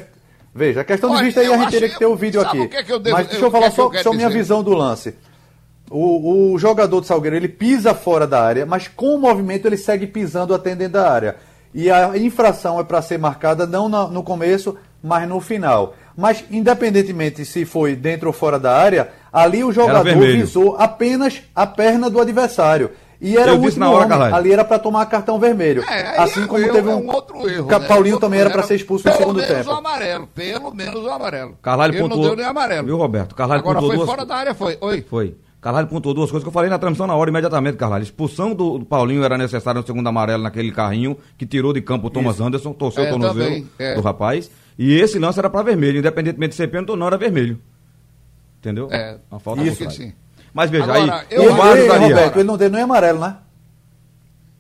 Veja, 0.54 0.82
a 0.82 0.84
questão 0.84 1.10
Olha, 1.10 1.18
de 1.20 1.26
vista 1.26 1.42
aí 1.42 1.48
a 1.52 1.58
gente 1.58 1.72
teria 1.72 1.90
que 1.90 1.98
ter 1.98 2.06
o 2.06 2.16
vídeo 2.16 2.40
aqui. 2.42 2.60
o 2.60 2.70
que 2.70 2.78
é 2.78 2.84
que 2.84 2.94
eu 2.94 3.00
devo- 3.00 3.18
Mas 3.18 3.26
deixa 3.28 3.42
eu- 3.42 3.48
eu 3.48 3.52
falar 3.52 3.64
que 3.72 3.72
é 3.72 3.76
que 3.76 3.82
eu 3.82 3.90
só, 3.98 4.04
só 4.04 4.14
minha 4.14 4.28
dizer? 4.28 4.40
visão 4.40 4.64
do 4.64 4.72
lance. 4.74 5.16
O, 5.90 6.52
o 6.54 6.58
jogador 6.60 7.02
do 7.02 7.06
Salgueiro 7.08 7.36
ele 7.36 7.48
pisa 7.50 7.94
fora 7.96 8.26
da 8.28 8.42
área, 8.44 8.66
mas 8.68 8.88
com 8.88 9.16
o 9.16 9.20
movimento 9.20 9.66
ele 9.68 9.78
segue 9.78 10.06
pisando 10.08 10.54
até 10.54 10.76
dentro 10.76 10.94
da 10.94 11.12
área. 11.12 11.36
E 11.74 11.90
a 11.92 12.16
infração 12.18 12.80
é 12.80 12.84
para 12.84 13.02
ser 13.02 13.18
marcada 13.18 13.66
não 13.66 13.90
na- 13.90 14.08
no 14.08 14.22
começo, 14.24 14.78
mas 15.04 15.28
no 15.28 15.42
final. 15.42 15.96
Mas 16.16 16.44
independentemente 16.52 17.44
se 17.46 17.66
foi 17.66 17.96
dentro 17.96 18.28
ou 18.28 18.34
fora 18.34 18.58
da 18.60 18.78
área, 18.78 19.10
ali 19.34 19.64
o 19.64 19.72
jogador 19.74 20.04
visou 20.20 20.78
apenas 20.78 21.42
a 21.56 21.66
perna 21.68 22.10
do 22.10 22.22
adversário. 22.22 22.92
E 23.22 23.38
era 23.38 23.52
Eu 23.52 23.56
o 23.56 23.58
disse 23.58 23.66
último 23.80 23.86
na 23.86 23.90
hora, 23.92 23.98
homem. 24.00 24.10
Carvalho. 24.10 24.36
ali 24.36 24.52
era 24.52 24.64
para 24.66 24.78
tomar 24.80 25.06
cartão 25.06 25.40
vermelho. 25.40 25.84
É, 25.90 26.18
assim 26.20 26.44
é 26.44 26.48
como 26.48 26.60
erro, 26.64 26.74
teve 26.74 26.90
é 26.90 26.94
um, 26.96 27.00
um 27.06 27.08
outro 27.14 27.50
erro. 27.50 27.68
Ca- 27.68 27.80
né? 27.80 27.88
Paulinho 27.88 28.20
também 28.20 28.40
era 28.42 28.50
para 28.50 28.64
ser 28.64 28.76
expulso 28.76 29.06
no 29.08 29.12
Pelo 29.12 29.24
segundo 29.24 29.38
menos 29.42 29.56
tempo. 29.58 29.70
o 29.70 29.74
amarelo, 29.74 30.28
pelo 30.28 30.74
menos 30.74 31.04
o 31.04 31.10
amarelo. 31.10 31.58
Carvalho 31.62 31.92
Ele 31.94 32.02
não 32.02 32.10
pontuou- 32.10 32.28
deu 32.28 32.36
nem 32.36 32.46
amarelo. 32.46 32.86
Viu, 32.88 32.98
Roberto? 32.98 33.34
Carvalho 33.36 33.60
Agora 33.62 33.76
pontuou 33.76 33.90
foi 33.92 33.98
duas- 33.98 34.10
fora 34.10 34.26
da 34.26 34.36
área, 34.36 34.54
foi. 34.54 34.78
Oi. 34.82 35.06
Foi. 35.10 35.36
Carvalho 35.62 35.88
pontuou 35.88 36.14
duas 36.14 36.30
coisas 36.30 36.44
que 36.44 36.48
eu 36.50 36.54
falei 36.54 36.70
na 36.70 36.78
transmissão 36.78 37.08
na 37.08 37.16
hora, 37.16 37.30
imediatamente, 37.30 37.76
Carvalho. 37.78 38.04
Expulsão 38.04 38.54
do, 38.54 38.78
do 38.78 38.86
Paulinho 38.86 39.24
era 39.24 39.38
necessária 39.38 39.82
no 39.82 39.88
segundo 39.88 40.08
amarelo 40.08 40.44
naquele 40.44 40.72
carrinho 40.72 41.18
que 41.38 41.46
tirou 41.46 41.74
de 41.74 41.82
campo 41.82 42.08
o 42.08 42.10
Thomas 42.12 42.40
Anderson, 42.40 42.72
torceu 42.74 43.04
É, 43.04 43.08
o 43.08 43.10
tornozelo 43.12 43.46
também, 43.46 43.68
é. 43.80 43.96
do 43.96 44.02
rapaz. 44.02 44.52
E 44.78 44.94
esse 44.94 45.18
lance 45.18 45.40
era 45.40 45.50
pra 45.50 45.64
vermelho, 45.64 45.98
independentemente 46.00 46.50
de 46.52 46.56
ser 46.58 46.68
pênalti 46.68 46.90
ou 46.92 46.98
não, 46.98 47.08
era 47.08 47.18
vermelho. 47.18 47.60
Entendeu? 48.60 48.90
É, 48.92 49.18
Uma 49.32 49.40
falta 49.40 49.62
acho 49.62 49.76
que 49.76 49.90
sim. 49.92 50.14
Mas 50.56 50.70
veja, 50.72 50.86
Agora, 50.86 51.20
aí, 51.20 51.26
eu 51.30 51.52
o 51.52 51.56
VAR 51.58 51.74
ajudaria. 51.74 52.08
Roberto, 52.08 52.36
ele 52.38 52.44
não 52.46 52.56
deu 52.58 52.70
nem 52.70 52.82
amarelo, 52.84 53.20
né? 53.20 53.36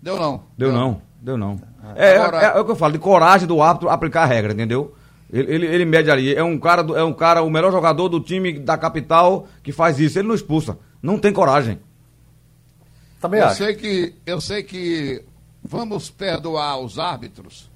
Deu 0.01 0.17
não. 0.19 0.43
Deu 0.57 0.71
não, 0.73 1.01
deu 1.21 1.37
não. 1.37 1.57
É, 1.95 2.17
Agora- 2.17 2.41
é, 2.41 2.57
é 2.57 2.59
o 2.59 2.65
que 2.65 2.71
eu 2.71 2.75
falo, 2.75 2.91
de 2.93 2.99
coragem 2.99 3.47
do 3.47 3.61
árbitro 3.61 3.87
aplicar 3.89 4.23
a 4.23 4.25
regra, 4.25 4.51
entendeu? 4.51 4.93
Ele, 5.31 5.53
ele, 5.55 5.65
ele 5.67 5.85
mede 5.85 6.11
ali. 6.11 6.35
É 6.35 6.43
um 6.43 6.59
cara, 6.59 6.83
do- 6.83 6.97
é 6.97 7.03
um 7.03 7.13
cara, 7.13 7.41
o 7.43 7.49
melhor 7.49 7.71
jogador 7.71 8.09
do 8.09 8.19
time 8.19 8.59
da 8.59 8.77
capital 8.77 9.47
que 9.63 9.71
faz 9.71 9.97
isso. 9.99 10.19
Ele 10.19 10.27
não 10.27 10.35
expulsa. 10.35 10.77
Não 11.01 11.17
tem 11.17 11.31
coragem. 11.31 11.79
Também 13.21 13.39
Eu 13.39 13.47
acho. 13.47 13.55
sei 13.63 13.73
que 13.75 14.13
eu 14.25 14.41
sei 14.41 14.63
que 14.63 15.23
vamos 15.63 16.09
perdoar 16.11 16.77
os 16.79 16.99
árbitros, 16.99 17.71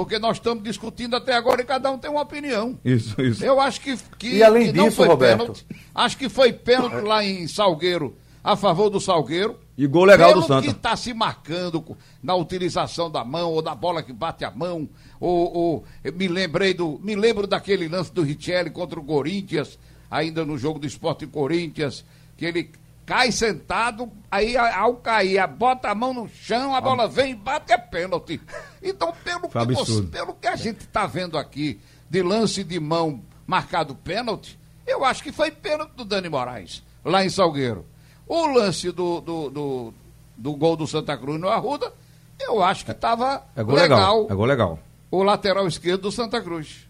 porque 0.00 0.18
nós 0.18 0.38
estamos 0.38 0.64
discutindo 0.64 1.14
até 1.14 1.34
agora 1.34 1.60
e 1.60 1.64
cada 1.66 1.90
um 1.90 1.98
tem 1.98 2.10
uma 2.10 2.22
opinião. 2.22 2.78
Isso, 2.82 3.20
isso. 3.20 3.44
Eu 3.44 3.60
acho 3.60 3.82
que, 3.82 3.94
que, 4.18 4.36
E 4.36 4.42
além 4.42 4.68
que 4.68 4.72
não 4.78 4.84
disso, 4.84 4.96
foi 4.96 5.06
Roberto- 5.08 5.38
pênalti. 5.40 5.66
Acho 5.94 6.16
que 6.16 6.28
foi 6.30 6.54
pênalti 6.54 7.02
lá 7.04 7.22
em 7.22 7.46
Salgueiro, 7.46 8.16
a 8.42 8.56
favor 8.56 8.88
do 8.88 8.98
Salgueiro. 8.98 9.58
E 9.76 9.86
gol 9.86 10.04
legal 10.04 10.30
Pelo 10.30 10.40
do 10.40 10.46
Santa. 10.46 10.62
que 10.62 10.70
está 10.72 10.96
se 10.96 11.12
marcando 11.12 11.96
na 12.22 12.34
utilização 12.34 13.10
da 13.10 13.22
mão, 13.24 13.52
ou 13.52 13.60
da 13.60 13.74
bola 13.74 14.02
que 14.02 14.12
bate 14.12 14.42
a 14.42 14.50
mão, 14.50 14.88
ou, 15.20 15.54
ou 15.54 15.84
eu 16.02 16.12
me 16.14 16.28
lembrei 16.28 16.72
do. 16.72 16.98
Me 17.02 17.14
lembro 17.14 17.46
daquele 17.46 17.86
lance 17.86 18.10
do 18.12 18.22
Richelli 18.22 18.70
contra 18.70 18.98
o 18.98 19.04
Corinthians, 19.04 19.78
ainda 20.10 20.46
no 20.46 20.56
jogo 20.56 20.78
do 20.78 20.86
Esporte 20.86 21.26
Corinthians, 21.26 22.04
que 22.38 22.46
ele 22.46 22.70
cai 23.10 23.32
sentado, 23.32 24.08
aí 24.30 24.56
ao 24.56 24.94
cair, 24.94 25.40
a- 25.40 25.46
bota 25.48 25.90
a 25.90 25.94
mão 25.96 26.14
no 26.14 26.28
chão, 26.28 26.76
a 26.76 26.80
bola 26.80 27.08
vem 27.08 27.32
e 27.32 27.34
bate, 27.34 27.72
é 27.72 27.76
pênalti. 27.76 28.40
Então, 28.80 29.12
pelo 29.24 29.48
Foi 29.50 29.66
que, 29.66 29.72
você- 29.74 29.80
absurdo. 29.80 30.08
pelo 30.10 30.32
que 30.34 30.46
a 30.46 30.54
gente 30.54 30.82
está 30.82 31.06
vendo 31.08 31.36
aqui, 31.36 31.80
de 32.08 32.22
lance 32.22 32.62
de 32.62 32.78
mão 32.78 33.20
marcado 33.44 33.96
pênalti, 33.96 34.56
eu 34.86 35.04
acho 35.04 35.24
que 35.24 35.32
foi 35.32 35.50
pênalti 35.50 35.90
do 35.96 36.04
Dani 36.04 36.28
Moraes, 36.28 36.84
lá 37.04 37.24
em 37.24 37.28
Salgueiro. 37.28 37.84
O 38.28 38.46
lance 38.46 38.92
do, 38.92 39.20
do, 39.20 39.50
do, 39.50 39.94
do 40.36 40.52
gol 40.54 40.76
do 40.76 40.86
Santa 40.86 41.16
Cruz 41.18 41.40
no 41.40 41.48
Arruda, 41.48 41.92
eu 42.38 42.62
acho 42.62 42.84
que 42.84 42.92
estava 42.92 43.42
É 43.56 43.62
gol 43.64 43.74
legal. 43.74 43.98
legal. 44.20 44.26
É 44.30 44.34
gol 44.36 44.46
legal. 44.46 44.78
O 45.10 45.24
lateral 45.24 45.66
esquerdo 45.66 46.02
do 46.02 46.12
Santa 46.12 46.40
Cruz. 46.40 46.86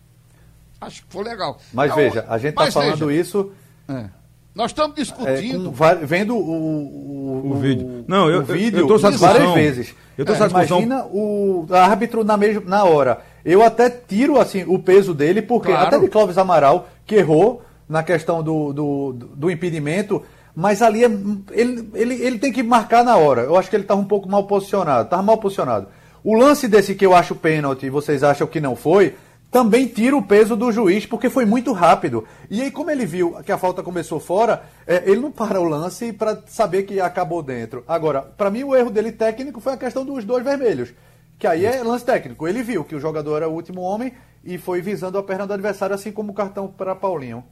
Acho 0.78 1.00
que 1.02 1.10
foi 1.10 1.24
legal. 1.24 1.58
Mas 1.72 1.86
Então, 1.90 1.96
veja, 1.96 2.26
a 2.28 2.36
gente 2.36 2.50
está 2.50 2.70
falando 2.70 3.06
veja, 3.06 3.20
isso 3.22 3.52
é, 3.88 4.04
nós 4.54 4.70
estamos 4.72 4.96
é, 4.96 5.00
discutindo. 5.02 5.64
com 5.66 5.70
va- 5.70 5.94
vendo 5.94 6.36
o, 6.36 6.40
o, 6.40 7.50
O 7.52 7.54
vídeo. 7.54 8.04
Não, 8.06 8.28
eu- 8.28 8.40
o 8.40 8.44
vídeo 8.44 8.80
eu 8.88 8.98
várias 9.18 9.54
vezes. 9.54 9.94
Eu 10.18 10.24
trouxe 10.24 10.42
É, 10.42 10.46
Imagina 10.48 11.04
o 11.06 11.66
árbitro 11.70 12.24
na, 12.24 12.36
mesma, 12.36 12.62
na 12.66 12.84
hora. 12.84 13.20
Eu 13.44 13.62
até 13.62 13.88
tiro 13.88 14.38
assim 14.38 14.64
o 14.66 14.78
peso 14.78 15.14
dele, 15.14 15.40
porque 15.40 15.68
Claro. 15.68 15.86
até 15.86 15.98
de 15.98 16.08
Clóvis 16.08 16.36
Amaral, 16.36 16.88
que 17.06 17.14
errou 17.14 17.62
na 17.88 18.02
questão 18.02 18.42
do, 18.42 18.72
do, 18.72 19.12
do 19.34 19.50
impedimento, 19.50 20.22
mas 20.54 20.82
ali 20.82 21.04
é, 21.04 21.10
ele, 21.52 21.88
ele, 21.94 22.14
ele 22.22 22.38
tem 22.38 22.52
que 22.52 22.62
marcar 22.62 23.02
na 23.04 23.16
hora. 23.16 23.42
Eu 23.42 23.56
acho 23.56 23.70
que 23.70 23.76
ele 23.76 23.84
estava 23.84 24.00
um 24.00 24.04
pouco 24.04 24.28
mal 24.28 24.44
posicionado. 24.44 25.04
Estava 25.04 25.22
mal 25.22 25.38
posicionado. 25.38 25.86
O 26.22 26.36
lance 26.36 26.68
desse 26.68 26.94
que 26.94 27.06
eu 27.06 27.14
acho 27.14 27.34
pênalti 27.34 27.86
e 27.86 27.90
vocês 27.90 28.22
acham 28.22 28.46
que 28.46 28.60
não 28.60 28.76
foi, 28.76 29.14
também 29.50 29.86
tira 29.88 30.16
o 30.16 30.22
peso 30.22 30.54
do 30.54 30.70
juiz, 30.70 31.06
porque 31.06 31.28
foi 31.28 31.44
muito 31.44 31.72
rápido. 31.72 32.24
E 32.48 32.62
aí, 32.62 32.70
como 32.70 32.90
ele 32.90 33.04
viu 33.04 33.34
que 33.44 33.50
a 33.50 33.58
falta 33.58 33.82
começou 33.82 34.20
fora, 34.20 34.62
é, 34.86 35.02
ele 35.10 35.20
não 35.20 35.32
para 35.32 35.60
o 35.60 35.64
lance 35.64 36.12
para 36.12 36.40
saber 36.46 36.84
que 36.84 37.00
acabou 37.00 37.42
dentro. 37.42 37.82
Agora, 37.88 38.22
para 38.22 38.50
mim, 38.50 38.62
o 38.62 38.76
erro 38.76 38.90
dele 38.90 39.10
técnico 39.10 39.60
foi 39.60 39.72
a 39.72 39.76
questão 39.76 40.04
dos 40.04 40.24
dois 40.24 40.44
vermelhos. 40.44 40.92
Que 41.38 41.46
aí 41.46 41.64
é 41.64 41.82
lance 41.82 42.04
técnico. 42.04 42.46
Ele 42.46 42.62
viu 42.62 42.84
que 42.84 42.94
o 42.94 43.00
jogador 43.00 43.36
era 43.36 43.48
o 43.48 43.52
último 43.52 43.80
homem 43.80 44.12
e 44.44 44.56
foi 44.58 44.80
visando 44.80 45.18
a 45.18 45.22
perna 45.22 45.46
do 45.46 45.52
adversário, 45.54 45.94
assim 45.94 46.12
como 46.12 46.30
o 46.32 46.34
cartão 46.34 46.68
para 46.68 46.94
Paulinho. 46.94 47.42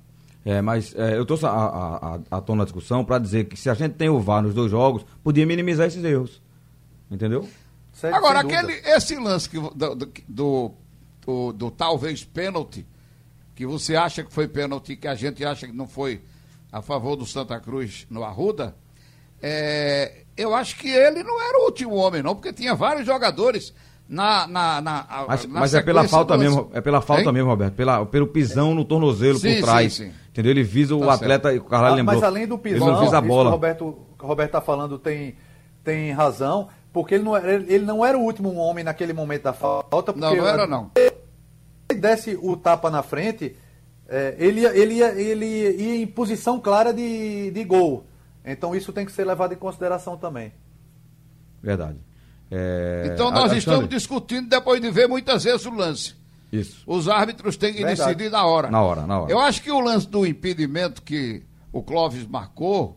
É, 0.44 0.62
mas 0.62 0.94
é, 0.94 1.16
eu 1.18 1.26
trouxe 1.26 1.46
a, 1.46 1.50
a, 1.50 2.14
a, 2.30 2.38
à 2.38 2.40
tona 2.40 2.62
a 2.62 2.64
discussão 2.64 3.04
para 3.04 3.18
dizer 3.18 3.44
que 3.46 3.56
se 3.56 3.68
a 3.68 3.74
gente 3.74 3.94
tem 3.94 4.08
o 4.08 4.20
VAR 4.20 4.40
nos 4.42 4.54
dois 4.54 4.70
jogos, 4.70 5.04
podia 5.24 5.44
minimizar 5.44 5.86
esses 5.86 6.02
erros. 6.04 6.40
Entendeu? 7.10 7.48
Sem- 7.92 8.12
Agora, 8.12 8.42
sem 8.42 8.54
aquele, 8.54 8.72
esse 8.88 9.16
lance 9.16 9.48
que, 9.48 9.58
do, 9.58 9.94
do, 9.94 10.12
do, 10.28 10.70
do- 11.28 11.52
do 11.52 11.70
talvez 11.70 12.24
pênalti, 12.24 12.86
que 13.54 13.66
você 13.66 13.94
acha 13.94 14.24
que 14.24 14.32
foi 14.32 14.48
pênalti, 14.48 14.96
que 14.96 15.06
a 15.06 15.14
gente 15.14 15.44
acha 15.44 15.66
que 15.66 15.72
não 15.74 15.86
foi 15.86 16.22
a 16.72 16.80
favor 16.80 17.16
do 17.16 17.26
Santa 17.26 17.60
Cruz 17.60 18.06
no 18.08 18.24
Arruda, 18.24 18.74
é, 19.42 20.22
eu 20.36 20.54
acho 20.54 20.76
que 20.78 20.88
ele 20.88 21.22
não 21.22 21.38
era 21.40 21.58
o 21.58 21.64
último 21.66 21.94
homem, 21.96 22.22
não, 22.22 22.34
porque 22.34 22.50
tinha 22.52 22.74
vários 22.74 23.06
jogadores 23.06 23.74
na. 24.08 24.46
na, 24.46 24.80
na 24.80 25.06
Mas, 25.28 25.44
na 25.46 25.60
mas 25.60 25.74
é 25.74 25.82
pela 25.82 26.08
falta 26.08 26.34
do 26.34 26.40
mesmo, 26.42 26.70
é 26.72 26.80
pela 26.80 27.02
falta 27.02 27.24
Hein? 27.24 27.32
mesmo, 27.32 27.50
Roberto. 27.50 27.74
Pela, 27.74 28.06
pelo 28.06 28.26
pisão 28.28 28.74
no 28.74 28.84
tornozelo 28.84 29.38
Sim, 29.38 29.56
por 29.56 29.64
trás. 29.64 29.92
sim, 29.94 30.06
sim. 30.06 30.12
Entendeu? 30.30 30.50
Ele 30.52 30.62
visa 30.62 30.96
o 30.96 31.00
Tá 31.00 31.12
atleta 31.14 31.52
e 31.52 31.58
o 31.58 31.64
Carvalho 31.64 31.92
Ah, 31.92 31.96
lembrou. 31.96 32.14
Mas 32.20 32.24
além 32.24 32.46
do 32.46 32.54
ele 32.54 32.62
pisão, 32.62 32.86
não 32.86 33.00
visa 33.00 33.16
a 33.16 33.18
isso 33.18 33.22
que 33.22 33.28
bola. 33.28 33.48
o 33.48 33.52
Roberto, 33.52 33.98
que 34.18 34.24
o 34.24 34.28
Roberto 34.28 34.48
está 34.48 34.60
falando 34.62 34.98
tem, 34.98 35.36
tem 35.84 36.12
razão, 36.12 36.68
porque 36.92 37.16
ele 37.16 37.24
não, 37.24 37.36
era, 37.36 37.52
ele 37.52 37.84
não 37.84 38.04
era 38.04 38.16
o 38.16 38.22
último 38.22 38.54
homem 38.54 38.82
naquele 38.84 39.12
momento 39.12 39.42
da 39.42 39.52
falta. 39.52 40.12
Porque 40.12 40.20
Não, 40.20 40.34
não 40.36 40.46
era, 40.48 40.66
não. 40.66 40.90
ele 40.96 41.07
desse 41.94 42.38
o 42.40 42.56
tapa 42.56 42.90
na 42.90 43.02
frente, 43.02 43.56
é, 44.08 44.34
ele, 44.38 44.60
ia, 44.60 44.76
ele, 44.76 44.94
ia, 44.94 45.08
ele 45.12 45.46
ia 45.46 45.96
em 46.02 46.06
posição 46.06 46.60
clara 46.60 46.92
de, 46.92 47.50
de 47.50 47.64
gol. 47.64 48.04
Então 48.44 48.74
isso 48.74 48.92
tem 48.92 49.04
que 49.04 49.12
ser 49.12 49.24
levado 49.24 49.52
em 49.52 49.56
consideração 49.56 50.16
também. 50.16 50.52
Verdade. 51.62 51.98
É, 52.50 53.10
Então 53.12 53.26
nós 53.30 53.50
Alexandre, 53.50 53.58
estamos 53.58 53.88
discutindo 53.88 54.48
depois 54.48 54.80
de 54.80 54.90
ver 54.90 55.06
muitas 55.08 55.44
vezes 55.44 55.66
o 55.66 55.70
lance. 55.70 56.14
Isso. 56.50 56.82
Os 56.86 57.08
árbitros 57.08 57.56
têm 57.58 57.72
que 57.74 57.84
Verdade. 57.84 58.14
decidir 58.14 58.30
na 58.30 58.44
hora. 58.46 58.70
Na 58.70 58.80
hora, 58.82 59.06
na 59.06 59.20
hora. 59.20 59.30
Eu 59.32 59.38
acho 59.38 59.60
que 59.62 59.70
o 59.70 59.80
lance 59.80 60.08
do 60.08 60.26
impedimento 60.26 61.02
que 61.02 61.42
o 61.72 61.82
Clóvis 61.82 62.26
marcou. 62.26 62.96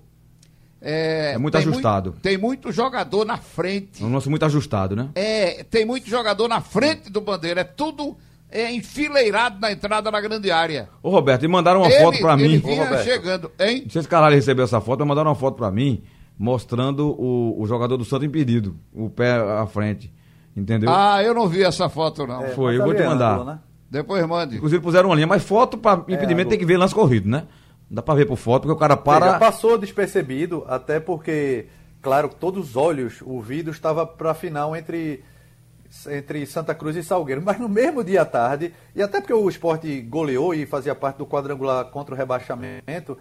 É, 0.82 1.34
É 1.34 1.38
muito 1.38 1.54
tem 1.58 1.62
ajustado. 1.62 2.16
tem 2.24 2.38
muito 2.38 2.72
jogador 2.72 3.26
na 3.26 3.38
frente. 3.38 4.02
É 4.02 4.06
um 4.06 4.14
lance 4.14 4.30
muito 4.30 4.46
ajustado, 4.46 4.96
né? 4.96 5.10
É, 5.16 5.64
tem 5.66 5.86
muito 5.86 6.10
jogador 6.10 6.48
na 6.48 6.62
frente 6.62 7.10
do 7.12 7.20
bandeira. 7.22 7.62
É 7.62 7.64
tudo 7.66 8.18
é, 8.52 8.72
enfileirado 8.72 9.60
na 9.60 9.72
entrada 9.72 10.12
da 10.12 10.22
grande 10.22 10.52
área. 10.52 10.90
Ô, 11.02 11.10
Roberto, 11.10 11.44
e 11.46 11.48
mandaram 11.48 11.80
uma 11.82 11.90
ele, 11.90 12.04
foto 12.04 12.20
pra 12.20 12.34
ele 12.34 12.48
mim. 12.48 12.58
vinha 12.60 12.84
Roberto. 12.84 13.04
chegando, 13.04 13.52
hein? 13.60 13.82
Não 13.86 13.90
sei 13.90 14.02
se 14.02 14.08
o 14.08 14.12
Carvalho 14.12 14.36
recebeu 14.36 14.66
essa 14.66 14.82
foto, 14.82 15.00
mas 15.00 15.08
mandaram 15.08 15.30
uma 15.30 15.36
foto 15.36 15.56
pra 15.56 15.72
mim 15.72 16.04
mostrando 16.38 17.08
o, 17.10 17.62
o 17.62 17.66
jogador 17.68 17.98
do 17.98 18.06
Santo 18.06 18.26
impedido, 18.26 18.76
o 18.94 19.10
pé 19.10 19.32
à 19.34 19.66
frente. 19.68 20.12
Entendeu? 20.56 20.90
Ah, 20.92 21.24
eu 21.24 21.34
não 21.34 21.48
vi 21.48 21.64
essa 21.64 21.88
foto, 21.88 22.28
não. 22.28 22.42
Foi, 22.50 22.74
Mas 22.74 22.80
eu 22.80 22.86
vou 22.86 22.94
te 22.94 23.02
é 23.02 23.06
mandar. 23.08 23.34
ângulo, 23.36 23.46
né? 23.52 23.60
Depois 23.90 24.26
mande. 24.28 24.56
Inclusive 24.58 24.82
puseram 24.82 25.10
uma 25.10 25.16
linha, 25.16 25.28
mas 25.28 25.44
foto 25.44 25.78
pra 25.78 26.04
impedimento 26.08 26.48
do- 26.48 26.50
tem 26.50 26.60
que 26.60 26.66
ver 26.66 26.78
lance 26.78 26.94
corrido, 26.96 27.30
né? 27.30 27.44
Não 27.90 27.96
dá 27.96 28.02
pra 28.02 28.16
ver 28.16 28.26
por 28.26 28.38
foto, 28.38 28.64
porque 28.64 28.74
o 28.74 28.78
cara 28.80 28.98
Para... 28.98 29.28
para. 29.28 29.40
passou 29.40 29.78
despercebido, 29.78 30.64
até 30.68 31.00
porque, 31.00 31.68
claro, 32.02 32.30
todos 32.30 32.70
os 32.72 32.76
olhos, 32.76 33.22
o 33.22 33.40
vidro 33.42 33.72
estava 33.72 34.06
para 34.06 34.32
a 34.32 34.34
final 34.34 34.76
entre, 34.76 35.24
entre 36.10 36.46
Santa 36.46 36.74
Cruz 36.74 36.96
e 36.96 37.04
Salgueiro. 37.04 37.42
Mas 37.44 37.60
no 37.60 37.68
mesmo 37.70 38.04
dia 38.04 38.22
à 38.22 38.26
tarde, 38.26 38.74
e 38.96 39.02
até 39.02 39.20
porque 39.20 39.34
o 39.34 39.50
esporte 39.50 40.02
goleou 40.02 40.54
e 40.54 40.66
fazia 40.66 40.96
parte 40.96 41.18
do 41.18 41.26
quadrangular 41.26 41.86
contra 41.86 42.14
o 42.14 42.18
rebaixamento, 42.18 43.18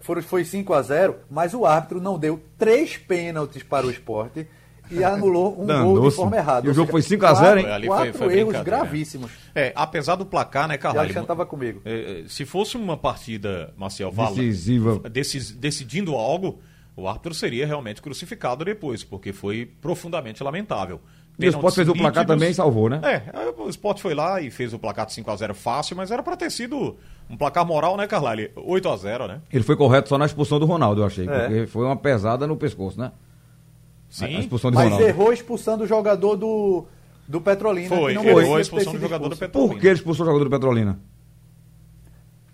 foram, 0.00 0.22
foi 0.22 0.44
5 0.44 0.72
a 0.74 0.82
0 0.82 1.16
mas 1.30 1.54
o 1.54 1.64
árbitro 1.66 2.00
não 2.00 2.18
deu 2.18 2.40
três 2.58 2.96
pênaltis 2.96 3.62
para 3.62 3.86
o 3.86 3.90
esporte 3.90 4.46
e 4.90 5.02
anulou 5.04 5.60
um 5.62 5.66
gol 5.66 6.08
de 6.10 6.14
forma 6.16 6.36
errada. 6.36 6.66
E 6.66 6.70
o 6.70 6.74
jogo 6.74 6.86
seja, 6.86 6.92
foi 6.92 7.02
5 7.02 7.26
a 7.26 7.34
0, 7.34 7.58
hein? 7.58 7.64
quatro- 7.64 7.72
Ali 7.74 7.86
foi- 7.86 7.96
Quatro 7.96 8.18
foi 8.18 8.38
erros 8.38 8.60
gravíssimos. 8.62 9.30
É, 9.54 9.72
apesar 9.74 10.16
do 10.16 10.26
placar, 10.26 10.66
né, 10.68 10.76
Carvalho? 10.76 11.00
Alexandre 11.04 11.24
estava 11.24 11.46
comigo. 11.46 11.80
É, 11.84 12.22
é, 12.22 12.28
se 12.28 12.44
fosse 12.44 12.76
uma 12.76 12.96
partida, 12.96 13.72
Marcel, 13.76 14.10
vala- 14.10 14.30
Decisiva. 14.34 14.98
decis- 15.08 15.52
decidindo 15.52 16.14
algo, 16.16 16.60
o 16.96 17.06
árbitro 17.08 17.32
seria 17.32 17.66
realmente 17.66 18.02
crucificado 18.02 18.64
depois, 18.64 19.02
porque 19.04 19.32
foi 19.32 19.64
profundamente 19.80 20.42
lamentável. 20.42 21.00
E 21.44 21.48
o 21.48 21.50
Sport 21.50 21.74
fez 21.74 21.88
o 21.88 21.94
placar 21.94 22.26
também 22.26 22.50
e 22.50 22.54
salvou, 22.54 22.88
né? 22.88 23.00
É, 23.02 23.22
aí 23.32 23.48
o 23.58 23.68
Sport 23.68 24.00
foi 24.00 24.14
lá 24.14 24.40
e 24.40 24.50
fez 24.50 24.72
o 24.72 24.78
placar 24.78 25.06
de 25.06 25.12
5x0 25.12 25.54
fácil, 25.54 25.96
mas 25.96 26.10
era 26.10 26.22
pra 26.22 26.36
ter 26.36 26.50
sido 26.50 26.96
um 27.30 27.36
placar 27.36 27.64
moral, 27.66 27.96
né, 27.96 28.06
Carvalho? 28.06 28.50
8x0, 28.56 29.26
né? 29.28 29.40
Ele 29.52 29.64
foi 29.64 29.76
correto 29.76 30.08
só 30.08 30.18
na 30.18 30.26
expulsão 30.26 30.58
do 30.58 30.66
Ronaldo, 30.66 31.00
eu 31.02 31.06
achei. 31.06 31.28
É. 31.28 31.38
Porque 31.48 31.66
foi 31.66 31.84
uma 31.86 31.96
pesada 31.96 32.46
no 32.46 32.56
pescoço, 32.56 32.98
né? 32.98 33.06
A- 33.06 34.24
A 34.24 34.28
Sim, 34.28 34.38
expulsão 34.40 34.70
de 34.70 34.76
Mas 34.76 34.84
Ronaldo. 34.84 35.06
errou 35.06 35.32
expulsando 35.32 35.84
o 35.84 35.86
jogador 35.86 36.36
do, 36.36 36.84
do 37.26 37.40
Petrolina. 37.40 37.88
Foi, 37.88 38.12
que 38.12 38.18
não 38.18 38.24
errou 38.38 38.56
a 38.56 38.60
expulsão 38.60 38.92
do 38.92 38.98
jogador 39.00 39.28
do. 39.28 39.36
Petrolina. 39.36 39.72
Por 39.74 39.80
que 39.80 39.86
ele 39.86 39.94
expulsou 39.94 40.24
o 40.24 40.26
jogador 40.28 40.44
do 40.44 40.50
Petrolina? 40.50 40.98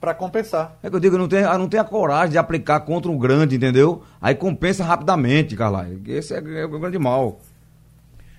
Pra 0.00 0.14
compensar. 0.14 0.78
É 0.80 0.88
que 0.88 0.95
eu 0.95 1.00
digo, 1.00 1.18
não 1.18 1.26
tem, 1.26 1.42
ah, 1.42 1.59
não 1.59 1.68
tem 1.68 1.80
a 1.80 1.85
coragem 1.85 2.30
de 2.30 2.38
aplicar 2.38 2.78
contra 2.80 3.11
um 3.11 3.18
grande, 3.18 3.57
entendeu? 3.57 4.02
Aí 4.21 4.33
compensa 4.37 4.85
rapidamente, 4.85 5.57
Carlyle. 5.57 6.00
Esse 6.07 6.35
é, 6.35 6.61
é 6.61 6.64
o 6.64 6.78
grande 6.78 6.97
mal. 7.00 7.40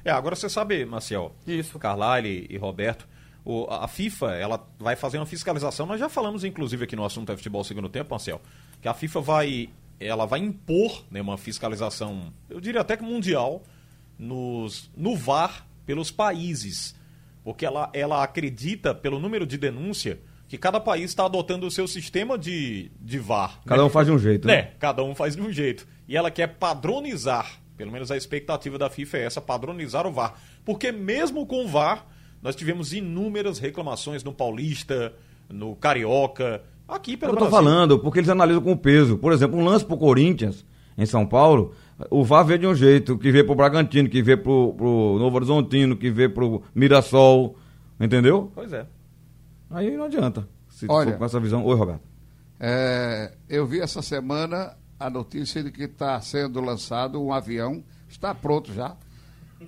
É, 0.10 0.12
agora 0.12 0.36
você 0.36 0.50
sabe, 0.50 0.86
Marcel, 0.86 1.36
Isso. 1.46 1.78
Carlyle 1.78 2.48
e 2.50 2.58
Roberto, 2.58 3.08
o- 3.46 3.68
a 3.70 3.88
FIFA 3.88 4.34
ela 4.34 4.68
vai 4.80 4.96
fazer 4.96 5.18
uma 5.18 5.26
fiscalização, 5.26 5.86
nós 5.86 6.00
já 6.00 6.10
falamos 6.10 6.44
inclusive 6.44 6.84
aqui 6.84 6.96
no 6.96 7.06
assunto 7.06 7.32
é 7.32 7.38
futebol 7.38 7.64
segundo 7.64 7.88
tempo, 7.90 8.10
Marcel, 8.12 8.42
que 8.82 8.88
a 8.88 8.94
FIFA 8.94 9.22
vai, 9.22 9.70
ela 10.00 10.26
vai 10.26 10.40
impor 10.40 11.04
né, 11.12 11.22
uma 11.22 11.38
fiscalização, 11.38 12.34
eu 12.50 12.60
diria 12.60 12.82
até 12.82 12.98
que 12.98 13.04
mundial, 13.04 13.64
nos, 14.18 14.90
no 14.96 15.16
VAR 15.16 15.66
pelos 15.86 16.12
países, 16.12 16.96
porque 17.44 17.66
ela, 17.66 17.90
ela 17.94 18.24
acredita, 18.24 18.94
pelo 18.94 19.20
número 19.20 19.46
de 19.46 19.58
denúncia, 19.58 20.20
que 20.48 20.58
cada 20.58 20.80
país 20.80 21.06
está 21.06 21.26
adotando 21.26 21.66
o 21.68 21.72
seu 21.72 21.88
sistema 21.88 22.38
de, 22.38 22.92
de 23.00 23.20
VAR. 23.20 23.62
Cada 23.66 23.82
né? 23.82 23.88
um 23.88 23.90
faz 23.92 24.08
de 24.08 24.14
um 24.14 24.20
jeito, 24.20 24.48
né? 24.48 24.54
É, 24.56 24.74
cada 24.80 25.04
um 25.04 25.14
faz 25.16 25.36
de 25.36 25.42
um 25.42 25.52
jeito. 25.52 25.88
E 26.08 26.18
ela 26.18 26.32
quer 26.32 26.48
padronizar, 26.48 27.62
pelo 27.80 27.94
menos 27.94 28.12
a 28.12 28.18
expectativa 28.18 28.78
da 28.78 28.90
FIFA 28.90 29.18
é 29.20 29.24
essa, 29.24 29.40
padronizar 29.40 30.06
o 30.06 30.12
VAR. 30.12 30.36
Porque 30.66 30.92
mesmo 30.92 31.46
com 31.46 31.64
o 31.64 31.68
VAR, 31.68 32.06
Nós 32.42 32.56
tivemos 32.56 32.94
inúmeras 32.94 33.58
reclamações 33.60 34.24
no 34.24 34.34
Paulista, 34.34 35.14
no 35.50 35.76
Carioca, 35.76 36.62
aqui 36.88 37.18
pelo 37.18 37.34
Eu 37.34 37.38
tô 37.38 37.46
Brasil. 37.50 37.58
falando, 37.58 38.00
porque 38.00 38.20
eles 38.20 38.30
analisam 38.30 38.62
com 38.62 38.78
peso. 38.78 39.18
Por 39.18 39.34
exemplo, 39.34 39.58
um 39.60 39.64
lance 39.66 39.86
pro 39.86 39.98
Corinthians, 39.98 40.66
em 40.98 41.06
São 41.06 41.26
Paulo, 41.26 41.74
o 42.10 42.24
VAR 42.24 42.46
vê 42.46 42.58
de 42.58 42.66
um 42.66 42.74
jeito, 42.76 43.18
que 43.18 43.30
vê 43.32 43.44
pro 43.44 43.56
Bragantino, 43.56 44.10
que 44.10 44.22
vê 44.22 44.38
pro, 44.38 44.74
pro 44.74 45.18
Novo 45.20 45.36
Horizontino, 45.36 45.98
que 45.98 46.10
vê 46.10 46.30
pro 46.30 46.62
Mirassol, 46.74 47.58
entendeu? 48.00 48.52
Pois 48.56 48.72
é. 48.72 48.86
Aí 49.70 49.96
não 49.98 50.06
adianta. 50.06 50.48
Se 50.70 50.86
Olha. 50.90 51.12
for 51.12 51.18
com 51.20 51.26
essa 51.26 51.40
visão. 51.42 51.66
Oi, 51.66 51.76
Roberto. 51.76 52.02
É, 52.58 53.34
eu 53.50 53.66
vi 53.68 53.82
essa 53.82 54.02
semana 54.02 54.78
a 55.00 55.10
notícia 55.10 55.64
de 55.64 55.72
que 55.72 55.84
está 55.84 56.20
sendo 56.20 56.60
lançado 56.60 57.24
um 57.24 57.32
avião, 57.32 57.82
está 58.10 58.36
pronto 58.36 58.74
já, 58.74 58.98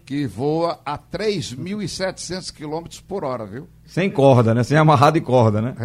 que 0.06 0.26
voa 0.26 0.80
a 0.86 0.98
3.700 0.98 2.52
km 2.52 3.02
por 3.08 3.24
hora, 3.24 3.46
viu? 3.46 3.68
Sem 3.86 4.10
corda, 4.10 4.54
né? 4.54 4.64
Sem 4.64 4.78
amarrado 4.78 5.18
e 5.18 5.22
corda, 5.22 5.62
né? 5.62 5.76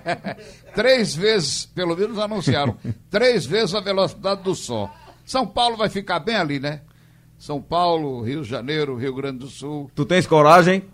Três 0.74 1.14
vezes, 1.14 1.66
pelo 1.66 1.96
menos 1.96 2.18
anunciaram, 2.18 2.76
três 3.10 3.46
vezes 3.46 3.74
a 3.74 3.80
velocidade 3.80 4.42
do 4.42 4.54
som. 4.54 4.90
São 5.24 5.46
Paulo 5.46 5.76
vai 5.76 5.88
ficar 5.88 6.20
bem 6.20 6.36
ali, 6.36 6.60
né? 6.60 6.82
São 7.38 7.60
Paulo, 7.60 8.22
Rio 8.22 8.42
de 8.42 8.48
Janeiro, 8.48 8.96
Rio 8.96 9.14
Grande 9.14 9.38
do 9.38 9.48
Sul. 9.48 9.90
Tu 9.94 10.04
tens 10.04 10.26
coragem? 10.26 10.84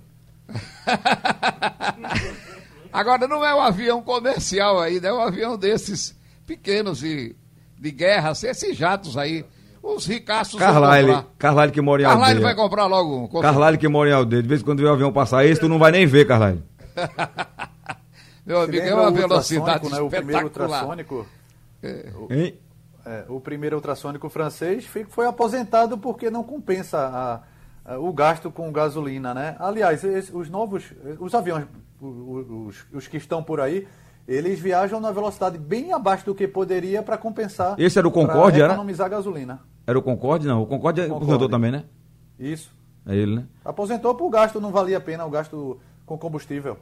Agora 2.92 3.26
não 3.26 3.44
é 3.44 3.54
um 3.54 3.60
avião 3.60 4.02
comercial 4.02 4.80
aí, 4.80 5.00
né? 5.00 5.08
É 5.08 5.12
um 5.12 5.20
avião 5.20 5.56
desses 5.56 6.16
pequenos 6.46 7.00
de, 7.00 7.34
de 7.82 7.90
guerra, 7.90 8.30
assim, 8.30 8.46
esses 8.46 8.76
jatos 8.76 9.16
aí. 9.18 9.44
Os 9.82 10.06
ricaços 10.06 10.60
Carlyle. 10.60 11.24
Carlyle 11.36 11.72
que 11.72 11.80
mora 11.80 12.02
em 12.02 12.04
Carlyle 12.04 12.24
aldeia. 12.28 12.40
vai 12.40 12.54
comprar 12.54 12.86
logo 12.86 13.24
um. 13.24 13.26
com 13.26 13.40
Carlyle 13.40 13.76
que 13.76 13.88
mora 13.88 14.10
em 14.10 14.12
aldeia. 14.12 14.40
De 14.40 14.48
vez 14.48 14.60
em 14.60 14.64
quando 14.64 14.78
vê 14.78 14.86
o 14.86 14.92
avião 14.92 15.12
passar 15.12 15.44
esse, 15.44 15.60
tu 15.60 15.68
não 15.68 15.76
vai 15.80 15.90
nem 15.90 16.06
ver, 16.06 16.24
Carlyle. 16.24 16.62
Meu 18.46 18.58
Se 18.58 18.64
amigo, 18.68 18.86
é 18.86 18.94
uma 18.94 19.08
o 19.08 19.12
velocidade 19.12 19.90
né? 19.90 20.00
O 20.00 20.08
primeiro 20.08 20.46
espetacular. 20.46 20.68
ultrassônico, 20.84 21.26
Hein? 22.30 22.54
é, 23.04 23.24
o 23.28 23.40
primeiro 23.40 23.76
ultrassônico 23.76 24.28
francês 24.28 24.84
foi, 24.86 25.04
foi 25.04 25.26
aposentado 25.26 25.98
porque 25.98 26.30
não 26.30 26.42
compensa 26.44 26.98
a- 26.98 27.92
a- 27.94 27.98
o 27.98 28.12
gasto 28.12 28.50
com 28.50 28.70
gasolina, 28.72 29.32
né? 29.34 29.56
Aliás, 29.58 30.02
esse- 30.04 30.34
os 30.34 30.48
novos, 30.48 30.84
os 31.20 31.34
aviões, 31.34 31.66
o- 32.00 32.06
o- 32.06 32.66
os, 32.68 32.84
os 32.92 33.06
que 33.08 33.16
estão 33.16 33.42
por 33.42 33.60
aí, 33.60 33.86
eles 34.26 34.58
viajam 34.60 35.00
na 35.00 35.10
velocidade 35.10 35.58
bem 35.58 35.92
abaixo 35.92 36.24
do 36.24 36.34
que 36.34 36.46
poderia 36.46 37.02
para 37.02 37.18
compensar. 37.18 37.74
Esse 37.78 37.98
era 37.98 38.06
o 38.06 38.10
Concorde, 38.10 38.60
era? 38.60 38.72
economizar 38.72 39.10
gasolina. 39.10 39.60
Era 39.86 39.98
o 39.98 40.02
Concorde? 40.02 40.46
Não, 40.46 40.62
o 40.62 40.66
Concorde, 40.66 41.00
é 41.00 41.04
Concorde. 41.04 41.24
aposentou 41.24 41.48
também, 41.48 41.72
né? 41.72 41.84
Isso. 42.38 42.72
É 43.06 43.16
ele, 43.16 43.36
né? 43.36 43.46
Aposentou 43.64 44.14
por 44.14 44.30
gasto, 44.30 44.60
não 44.60 44.70
valia 44.70 44.98
a 44.98 45.00
pena 45.00 45.24
o 45.24 45.30
gasto 45.30 45.78
com 46.06 46.16
combustível. 46.16 46.78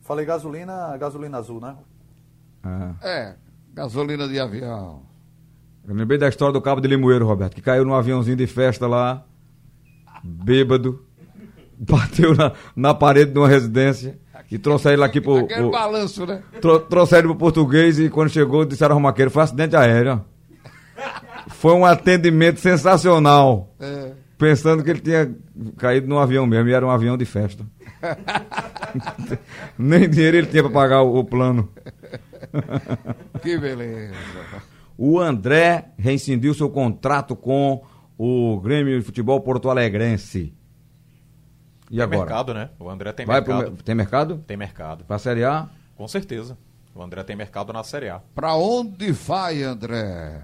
Falei 0.00 0.24
gasolina, 0.24 0.96
gasolina 0.96 1.38
azul, 1.38 1.60
né? 1.60 1.76
Ah. 2.62 2.94
É, 3.02 3.34
gasolina 3.74 4.26
de 4.26 4.40
avião. 4.40 5.02
Eu 5.86 5.94
lembrei 5.94 6.18
da 6.18 6.28
história 6.28 6.52
do 6.52 6.62
Cabo 6.62 6.80
de 6.80 6.88
Limoeiro, 6.88 7.26
Roberto, 7.26 7.54
que 7.54 7.62
caiu 7.62 7.84
num 7.84 7.94
aviãozinho 7.94 8.36
de 8.36 8.46
festa 8.46 8.86
lá, 8.86 9.24
bêbado, 10.22 11.04
bateu 11.78 12.34
na, 12.34 12.52
na 12.74 12.94
parede 12.94 13.32
de 13.32 13.38
uma 13.38 13.48
residência 13.48 14.18
e 14.50 14.58
trouxeram 14.58 14.94
ele 14.94 15.04
aqui 15.04 15.20
pro. 15.20 15.36
Aquele 15.38 15.60
pro- 15.60 15.70
balanço, 15.70 16.26
né? 16.26 16.42
tro- 16.60 16.80
trouxeram 16.80 17.20
ele 17.20 17.28
pro 17.28 17.38
português 17.38 17.98
e 17.98 18.08
quando 18.10 18.28
chegou 18.30 18.64
disseram 18.64 18.96
ao 18.96 19.00
maqueiro, 19.00 19.30
foi 19.30 19.42
acidente 19.42 19.76
aéreo. 19.76 20.24
Foi 21.48 21.72
um 21.72 21.84
atendimento 21.86 22.60
sensacional. 22.60 23.74
É. 23.80 24.12
Pensando 24.36 24.84
que 24.84 24.90
ele 24.90 25.00
tinha 25.00 25.34
caído 25.78 26.06
num 26.06 26.18
avião 26.18 26.46
mesmo, 26.46 26.68
e 26.68 26.72
era 26.72 26.86
um 26.86 26.90
avião 26.90 27.16
de 27.16 27.24
festa. 27.24 27.64
Nem 29.76 30.08
dinheiro 30.08 30.36
ele 30.36 30.46
tinha 30.46 30.62
para 30.62 30.72
pagar 30.72 31.02
o, 31.02 31.18
o 31.18 31.24
plano. 31.24 31.68
Que 33.42 33.56
beleza. 33.58 34.14
O 34.96 35.18
André 35.18 35.86
rescindiu 35.98 36.52
seu 36.54 36.68
contrato 36.68 37.34
com 37.34 37.82
o 38.18 38.60
Grêmio 38.60 38.98
de 38.98 39.04
Futebol 39.04 39.40
Porto 39.40 39.70
Alegrense. 39.70 40.52
E 41.90 41.94
Tem 41.96 42.02
agora? 42.04 42.20
mercado, 42.20 42.54
né? 42.54 42.70
O 42.78 42.88
André 42.88 43.12
tem 43.12 43.26
Vai 43.26 43.42
pro 43.42 43.52
mercado. 43.54 43.72
mer- 43.72 43.82
tem 43.82 43.94
mercado? 43.94 44.44
Tem 44.46 44.56
mercado. 44.56 45.04
Pra 45.04 45.18
Série 45.18 45.44
A? 45.44 45.68
Com 45.96 46.06
certeza. 46.06 46.56
O 46.94 47.02
André 47.02 47.22
tem 47.24 47.34
mercado 47.36 47.72
na 47.72 47.82
Série 47.82 48.08
A. 48.08 48.20
Pra 48.34 48.54
onde 48.54 49.10
vai, 49.12 49.62
André? 49.62 50.42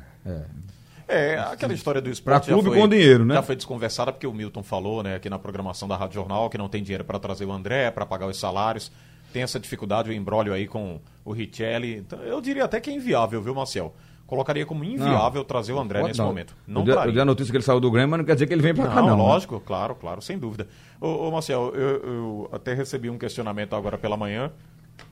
É, 1.09 1.39
aquela 1.39 1.73
história 1.73 2.01
do 2.01 2.11
esporte. 2.11 2.47
Pra 2.47 2.53
clube 2.55 2.69
já 2.69 2.75
foi, 2.75 2.81
com 2.81 2.89
dinheiro, 2.89 3.25
né? 3.25 3.35
Já 3.35 3.43
foi 3.43 3.55
desconversada 3.55 4.13
porque 4.13 4.27
o 4.27 4.33
Milton 4.33 4.63
falou, 4.63 5.03
né, 5.05 5.15
aqui 5.15 5.31
na 5.31 5.39
programação 5.39 5.87
da 5.87 5.97
Rádio 5.97 6.15
Jornal, 6.17 6.51
que 6.51 6.59
não 6.59 6.69
tem 6.69 6.83
dinheiro 6.83 7.05
para 7.05 7.19
trazer 7.19 7.45
o 7.45 7.53
André, 7.53 7.91
para 7.93 8.05
pagar 8.05 8.27
os 8.27 8.39
salários. 8.39 8.91
Tem 9.33 9.43
essa 9.43 9.61
dificuldade, 9.61 10.11
o 10.11 10.13
embrólio 10.13 10.53
aí 10.53 10.67
com 10.67 10.99
o 11.25 11.33
Richelli. 11.33 11.97
Então, 11.99 12.19
eu 12.21 12.41
diria 12.41 12.65
até 12.65 12.81
que 12.81 12.91
é 12.91 12.93
inviável, 12.93 13.41
viu, 13.41 13.55
Marcel? 13.55 13.95
Colocaria 14.27 14.67
como 14.67 14.83
inviável 14.83 15.45
trazer 15.45 15.73
o 15.73 15.79
André 15.79 16.03
nesse 16.03 16.19
não. 16.19 16.27
momento. 16.27 16.55
Não 16.67 16.81
eu, 16.81 16.85
dei, 16.85 16.93
eu 16.93 16.97
traria. 16.97 17.13
dei 17.13 17.23
a 17.23 17.25
notícia 17.25 17.51
que 17.53 17.57
ele 17.57 17.65
saiu 17.65 17.79
do 17.79 17.91
Grêmio, 17.91 18.11
mas 18.11 18.19
não 18.19 18.25
quer 18.25 18.35
dizer 18.35 18.47
que 18.49 18.53
ele 18.55 18.63
vem 18.63 18.75
pra 18.75 18.89
cá, 18.89 18.97
Não, 18.97 19.09
não. 19.11 19.17
né? 19.19 19.23
lógico, 19.23 19.61
claro, 19.61 19.95
claro, 19.95 20.21
sem 20.21 20.37
dúvida. 20.39 20.67
Ô, 21.01 21.29
ô 21.29 21.31
Marcel, 21.31 21.73
eu, 21.75 21.89
eu 22.03 22.49
até 22.53 22.75
recebi 22.75 23.09
um 23.09 23.17
questionamento 23.19 23.77
agora 23.77 23.97
pela 23.97 24.17
manhã. 24.17 24.51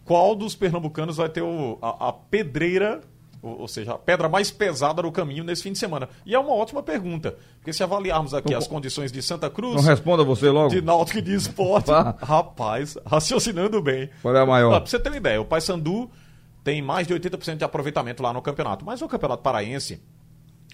Qual 0.04 0.34
dos 0.34 0.54
pernambucanos 0.56 1.16
vai 1.18 1.28
ter 1.28 1.42
o- 1.42 1.78
a, 1.80 2.08
a 2.08 2.12
pedreira, 2.12 3.02
ou, 3.42 3.68
seja, 3.68 3.92
a 3.92 3.98
pedra 3.98 4.28
mais 4.28 4.50
pesada 4.50 5.02
no 5.02 5.12
caminho 5.12 5.44
nesse 5.44 5.62
fim 5.62 5.72
de 5.72 5.78
semana? 5.78 6.08
E 6.26 6.34
é 6.34 6.38
uma 6.38 6.52
ótima 6.52 6.82
pergunta, 6.82 7.36
porque 7.58 7.72
se 7.72 7.82
avaliarmos 7.84 8.32
aqui 8.34 8.54
as 8.54 8.66
condições 8.66 9.12
de 9.12 9.22
Santa 9.22 9.48
Cruz, 9.50 9.76
Não 9.76 9.82
responda 9.82 10.24
você 10.24 10.48
logo. 10.50 10.70
de 10.70 10.80
Náutico 10.80 11.18
e 11.18 11.22
de 11.22 11.34
Esporte, 11.34 11.90
rapaz, 12.20 12.96
raciocinando 13.06 13.80
bem. 13.80 14.08
Qual 14.22 14.34
é 14.34 14.40
a 14.40 14.46
maior? 14.46 14.80
Pra 14.80 14.86
você 14.90 14.98
ter 14.98 15.10
uma 15.10 15.16
ideia, 15.18 15.40
o 15.40 15.44
Paysandu 15.44 16.10
tem 16.64 16.80
mais 16.82 17.06
de 17.06 17.14
80% 17.14 17.56
de 17.58 17.64
aproveitamento 17.64 18.22
lá 18.22 18.32
no 18.32 18.42
campeonato, 18.42 18.84
mas 18.84 19.00
o 19.02 19.06
campeonato 19.08 19.42
paraense, 19.42 20.00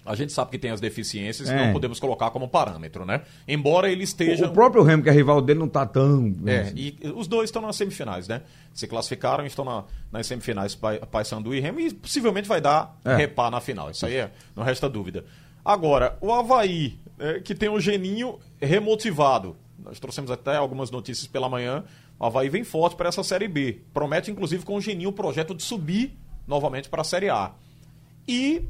a 0.03 0.15
gente 0.15 0.31
sabe 0.31 0.49
que 0.49 0.57
tem 0.57 0.71
as 0.71 0.79
deficiências 0.81 1.47
e 1.49 1.53
É. 1.53 1.65
não 1.67 1.73
podemos 1.73 1.99
colocar 1.99 2.31
como 2.31 2.47
parâmetro, 2.47 3.05
né? 3.05 3.21
Embora 3.47 3.91
ele 3.91 4.03
esteja... 4.03 4.47
O 4.47 4.51
próprio 4.53 4.81
Remo, 4.81 5.03
que 5.03 5.09
é 5.09 5.11
rival 5.11 5.41
dele, 5.41 5.59
não 5.59 5.67
tá 5.67 5.85
tão. 5.85 6.33
É, 6.47 6.71
e 6.75 6.97
os 7.15 7.27
dois 7.27 7.49
estão 7.49 7.61
nas 7.61 7.75
semifinais, 7.75 8.27
né? 8.27 8.41
Se 8.73 8.87
classificaram, 8.87 9.45
estão 9.45 9.63
na- 9.65 9.83
nas 10.11 10.25
semifinais 10.25 10.73
Paysandu 11.11 11.53
e 11.53 11.59
Remo 11.59 11.79
e 11.81 11.93
possivelmente 11.93 12.47
vai 12.47 12.59
dar 12.61 12.97
É. 13.05 13.15
repar 13.15 13.51
na 13.51 13.59
final. 13.61 13.91
Isso 13.91 14.05
aí 14.05 14.15
é, 14.15 14.31
não 14.55 14.63
resta 14.63 14.89
dúvida. 14.89 15.23
Agora, 15.63 16.17
o 16.19 16.33
Havaí, 16.33 16.97
é, 17.19 17.39
que 17.39 17.53
tem 17.53 17.69
o 17.69 17.79
Geninho 17.79 18.39
remotivado. 18.59 19.55
Nós 19.77 19.99
trouxemos 19.99 20.31
até 20.31 20.55
algumas 20.55 20.89
notícias 20.89 21.27
pela 21.27 21.47
manhã. 21.49 21.83
O 22.21 22.25
Havaí 22.27 22.49
vem 22.49 22.63
forte 22.63 22.95
para 22.95 23.09
essa 23.09 23.23
Série 23.23 23.47
B. 23.47 23.81
Promete, 23.91 24.29
inclusive, 24.29 24.63
com 24.63 24.75
o 24.75 24.81
Geninho 24.81 25.09
o 25.09 25.13
projeto 25.13 25.55
de 25.55 25.63
subir 25.63 26.15
novamente 26.47 26.87
para 26.87 27.01
a 27.01 27.03
Série 27.03 27.29
A. 27.29 27.51
E 28.27 28.61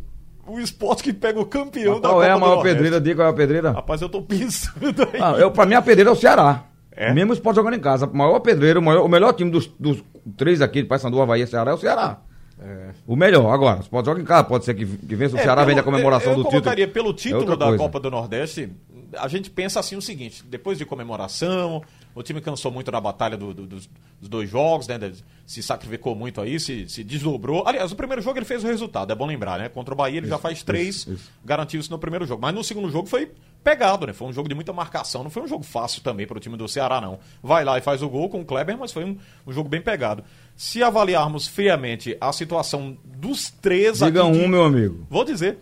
o 0.47 0.57
esporte 0.57 1.03
que 1.03 1.11
pega 1.11 1.37
o 1.37 1.45
campeão 1.45 1.93
Mas 1.93 2.01
da 2.01 2.09
qual 2.09 2.23
é 2.23 2.31
a 2.31 2.37
maior 2.39 2.63
pedreira? 2.63 3.01
Diga 3.01 3.17
qual 3.17 3.27
é 3.27 3.31
a 3.31 3.33
pedreira. 3.33 3.71
Rapaz, 3.71 4.01
eu 4.01 4.07
tô 4.07 4.21
pensando 4.23 5.03
aí. 5.13 5.19
Ah, 5.21 5.33
eu, 5.37 5.51
pra 5.51 5.65
mim, 5.65 5.73
a 5.75 5.81
pedreira 5.81 6.09
é 6.09 6.13
o 6.13 6.15
Ceará. 6.15 6.63
É? 6.93 7.11
Mesmo 7.13 7.31
o 7.31 7.33
esporte 7.33 7.57
jogando 7.57 7.73
em 7.75 7.79
casa. 7.79 8.05
O 8.05 8.15
maior 8.15 8.39
pedreiro, 8.39 8.79
o, 8.79 8.83
maior- 8.83 9.03
o 9.05 9.09
melhor 9.09 9.33
time 9.33 9.51
dos, 9.51 9.67
dos 9.79 10.01
três 10.37 10.61
aqui, 10.61 10.81
de 10.81 10.87
Paysandu, 10.87 11.21
Havaí 11.21 11.41
e 11.41 11.47
Ceará, 11.47 11.71
é 11.71 11.73
o 11.73 11.77
Ceará. 11.77 12.21
O 13.07 13.15
melhor. 13.15 13.51
Agora, 13.51 13.79
o 13.79 13.81
esporte 13.81 14.05
joga 14.05 14.21
em 14.21 14.25
casa, 14.25 14.43
pode 14.45 14.63
ser 14.65 14.75
que, 14.75 14.85
que 14.85 15.15
vença 15.15 15.35
o 15.35 15.39
É, 15.39 15.41
Ceará, 15.43 15.61
pelo- 15.61 15.67
vende 15.69 15.79
a 15.79 15.83
comemoração 15.83 16.31
eu, 16.31 16.37
eu 16.37 16.43
do 16.43 16.43
título. 16.43 16.61
colocaria 16.61 16.87
pelo 16.87 17.09
É 17.09 17.13
título 17.13 17.41
outra 17.41 17.57
da 17.57 17.65
coisa. 17.65 17.83
Copa 17.83 17.99
do 17.99 18.11
Nordeste, 18.11 18.71
a 19.17 19.27
gente 19.27 19.49
pensa 19.49 19.79
assim 19.79 19.95
o 19.97 20.01
seguinte, 20.01 20.43
depois 20.47 20.77
de 20.77 20.85
comemoração, 20.85 21.81
o 22.15 22.21
time 22.23 22.41
cansou 22.41 22.71
muito 22.71 22.91
da 22.91 22.99
batalha 22.99 23.37
do- 23.37 23.53
do- 23.53 23.65
dos, 23.67 23.89
dos 24.19 24.29
dois 24.29 24.49
jogos, 24.49 24.87
né? 24.87 24.97
Se 25.45 25.61
sacrificou 25.61 26.15
muito 26.15 26.39
aí, 26.41 26.59
se, 26.59 26.87
se 26.89 27.03
desdobrou. 27.03 27.63
Aliás, 27.67 27.91
o 27.91 27.95
primeiro 27.95 28.21
jogo 28.21 28.37
ele 28.37 28.45
fez 28.45 28.63
o 28.63 28.67
resultado, 28.67 29.11
é 29.11 29.15
bom 29.15 29.25
lembrar, 29.25 29.59
né? 29.59 29.69
Contra 29.69 29.93
o 29.93 29.97
Bahia 29.97 30.17
ele 30.17 30.27
já 30.27 30.37
faz 30.37 30.63
três, 30.63 30.95
isso, 31.07 31.11
isso. 31.13 31.77
isso 31.77 31.91
no 31.91 31.99
primeiro 31.99 32.25
jogo. 32.25 32.41
Mas 32.41 32.53
no 32.53 32.63
segundo 32.63 32.89
jogo 32.89 33.07
foi 33.07 33.31
pegado, 33.63 34.07
né? 34.07 34.13
Foi 34.13 34.27
um 34.27 34.33
jogo 34.33 34.49
de 34.49 34.55
muita 34.55 34.73
marcação, 34.73 35.23
não 35.23 35.29
foi 35.29 35.43
um 35.43 35.47
jogo 35.47 35.63
fácil 35.63 36.01
também 36.01 36.25
para 36.25 36.37
o 36.37 36.39
time 36.39 36.57
do 36.57 36.67
Ceará, 36.67 36.99
não. 36.99 37.19
Vai 37.43 37.63
lá 37.63 37.77
e 37.77 37.81
faz 37.81 38.01
o 38.01 38.09
gol 38.09 38.27
com 38.29 38.41
o 38.41 38.45
Kleber, 38.45 38.77
mas 38.77 38.91
foi 38.91 39.03
um, 39.05 39.17
um 39.45 39.51
jogo 39.53 39.69
bem 39.69 39.81
pegado. 39.81 40.23
Se 40.55 40.81
avaliarmos 40.83 41.47
friamente 41.47 42.17
a 42.19 42.31
situação 42.33 42.97
dos 43.03 43.49
três 43.49 43.99
Diga 43.99 44.21
aqui 44.27 44.37
um, 44.37 44.47
meu 44.47 44.63
amigo. 44.63 45.05
Vou 45.09 45.23
dizer. 45.23 45.57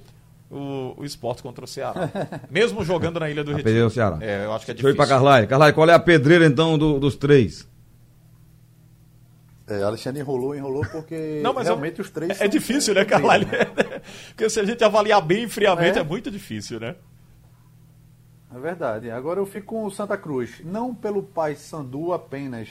O, 0.52 0.96
o 0.98 1.06
esporte 1.06 1.44
contra 1.44 1.64
o 1.64 1.68
Ceará. 1.68 2.10
Mesmo 2.50 2.84
jogando 2.84 3.20
na 3.20 3.30
Ilha 3.30 3.44
do 3.44 3.52
Retiro. 3.52 3.64
pedreira 3.66 3.84
é 3.86 3.88
o 3.88 3.92
Ceará. 3.92 4.18
É, 4.20 4.46
eu 4.46 4.54
acho 4.54 4.66
que 4.66 4.72
é 4.72 4.74
Deixa 4.74 4.88
eu 4.88 4.92
ir 4.92 4.94
difícil. 4.94 4.96
pra 4.96 5.08
Carlyle. 5.08 5.48
Carlyle, 5.48 5.74
qual 5.74 5.90
é 5.90 5.94
a 5.94 6.00
pedreira, 6.00 6.46
então, 6.46 6.76
do- 6.78 7.00
dos 7.00 7.16
três? 7.16 7.68
É, 9.68 9.84
Alexandre 9.84 10.20
enrolou, 10.22 10.56
enrolou 10.56 10.84
porque 10.92 11.40
Não, 11.44 11.54
mas 11.54 11.68
realmente 11.68 12.00
é, 12.00 12.02
os 12.02 12.10
três 12.10 12.32
É, 12.32 12.34
são- 12.34 12.48
difícil, 12.48 12.96
né, 12.96 13.06
Carlalho? 13.06 13.44
incríveis, 13.44 14.02
Porque 14.30 14.50
se 14.50 14.60
a 14.60 14.66
gente 14.66 14.84
avaliar 14.84 15.22
bem 15.22 15.48
friamente, 15.48 16.00
é, 16.00 16.02
É. 16.02 16.04
muito 16.04 16.32
difícil, 16.32 16.80
né? 16.80 16.96
É 18.54 18.58
verdade. 18.60 19.12
Agora 19.12 19.40
eu 19.40 19.46
fico 19.46 19.68
com 19.68 19.86
o 19.86 19.92
Santa 19.92 20.18
Cruz. 20.18 20.62
Não 20.66 20.96
pelo 20.96 21.22
Paysandu 21.22 22.12
apenas, 22.14 22.68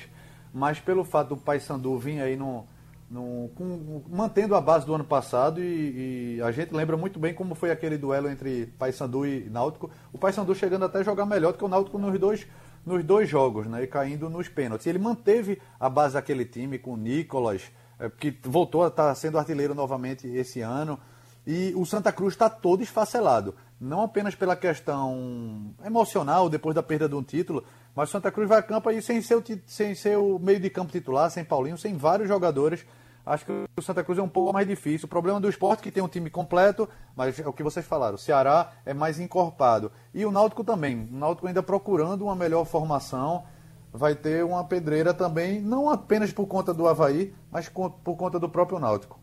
mas 0.52 0.80
pelo 0.80 1.04
fato 1.04 1.28
do 1.28 1.36
Paysandu 1.36 1.96
vir 1.96 2.20
aí 2.20 2.34
no, 2.36 2.66
no, 3.10 3.48
com- 3.54 4.02
mantendo 4.08 4.54
a 4.54 4.60
base 4.60 4.84
do 4.84 4.94
ano 4.94 5.04
passado 5.04 5.62
e, 5.62 6.36
e 6.36 6.42
a 6.42 6.50
gente 6.52 6.74
lembra 6.74 6.96
muito 6.96 7.18
bem 7.18 7.32
como 7.34 7.54
foi 7.54 7.70
aquele 7.70 7.96
duelo 7.96 8.28
entre 8.28 8.66
Paysandu 8.78 9.26
e 9.26 9.48
Náutico. 9.50 9.90
O 10.12 10.18
Paysandu 10.18 10.54
chegando 10.54 10.84
até 10.84 10.98
a 10.98 11.02
jogar 11.02 11.24
melhor 11.26 11.52
do 11.52 11.58
que 11.58 11.64
o 11.64 11.68
Náutico 11.68 11.98
nos 11.98 12.18
dois, 12.18 12.46
nos 12.84 13.02
dois 13.04 13.28
jogos, 13.28 13.66
né? 13.66 13.82
E 13.82 13.86
caindo 13.86 14.28
nos 14.28 14.48
pênaltis. 14.48 14.86
Ele 14.86 14.98
manteve 14.98 15.60
a 15.80 15.88
base 15.88 16.14
daquele 16.14 16.44
time 16.44 16.78
com 16.78 16.92
o 16.92 16.96
Nicolas, 16.96 17.62
é, 17.98 18.10
que 18.10 18.36
voltou 18.42 18.84
a 18.84 18.88
estar 18.88 19.14
sendo 19.14 19.38
artilheiro 19.38 19.74
novamente 19.74 20.26
esse 20.26 20.60
ano. 20.60 20.98
E 21.46 21.72
o 21.74 21.86
Santa 21.86 22.12
Cruz 22.12 22.34
está 22.34 22.50
todo 22.50 22.82
esfacelado. 22.82 23.54
Não 23.80 24.02
apenas 24.02 24.34
pela 24.34 24.54
questão 24.54 25.72
emocional, 25.82 26.50
depois 26.50 26.74
da 26.74 26.82
perda 26.82 27.08
de 27.08 27.14
um 27.14 27.22
título, 27.22 27.64
mas 27.94 28.08
o 28.08 28.12
Santa 28.12 28.30
Cruz 28.30 28.48
vai 28.48 28.58
a 28.58 28.62
campo 28.62 28.88
aí 28.88 29.02
sem 29.02 29.20
ser 29.20 29.36
o, 29.36 29.44
sem 29.66 29.94
ser 29.94 30.16
o 30.16 30.38
meio 30.38 30.60
de 30.60 30.70
campo 30.70 30.92
titular, 30.92 31.30
sem 31.30 31.44
Paulinho, 31.44 31.76
sem 31.76 31.96
vários 31.96 32.28
jogadores. 32.28 32.84
Acho 33.28 33.44
que 33.44 33.52
o 33.76 33.82
Santa 33.82 34.02
Cruz 34.02 34.18
é 34.18 34.22
um 34.22 34.28
pouco 34.28 34.52
mais 34.54 34.66
difícil. 34.66 35.04
O 35.06 35.08
problema 35.08 35.38
do 35.38 35.50
esporte 35.50 35.80
é 35.80 35.82
que 35.82 35.90
tem 35.90 36.02
um 36.02 36.08
time 36.08 36.30
completo, 36.30 36.88
mas 37.14 37.38
é 37.38 37.46
o 37.46 37.52
que 37.52 37.62
vocês 37.62 37.84
falaram. 37.84 38.14
O 38.14 38.18
Ceará 38.18 38.72
é 38.86 38.94
mais 38.94 39.20
encorpado. 39.20 39.92
E 40.14 40.24
o 40.24 40.30
Náutico 40.30 40.64
também. 40.64 41.08
O 41.12 41.16
Náutico 41.16 41.46
ainda 41.46 41.62
procurando 41.62 42.22
uma 42.22 42.34
melhor 42.34 42.64
formação. 42.64 43.44
Vai 43.92 44.14
ter 44.14 44.44
uma 44.44 44.64
pedreira 44.64 45.12
também, 45.12 45.60
não 45.60 45.90
apenas 45.90 46.32
por 46.32 46.46
conta 46.46 46.72
do 46.72 46.86
Havaí, 46.86 47.34
mas 47.50 47.68
por 47.68 48.16
conta 48.16 48.38
do 48.38 48.48
próprio 48.48 48.78
Náutico. 48.78 49.18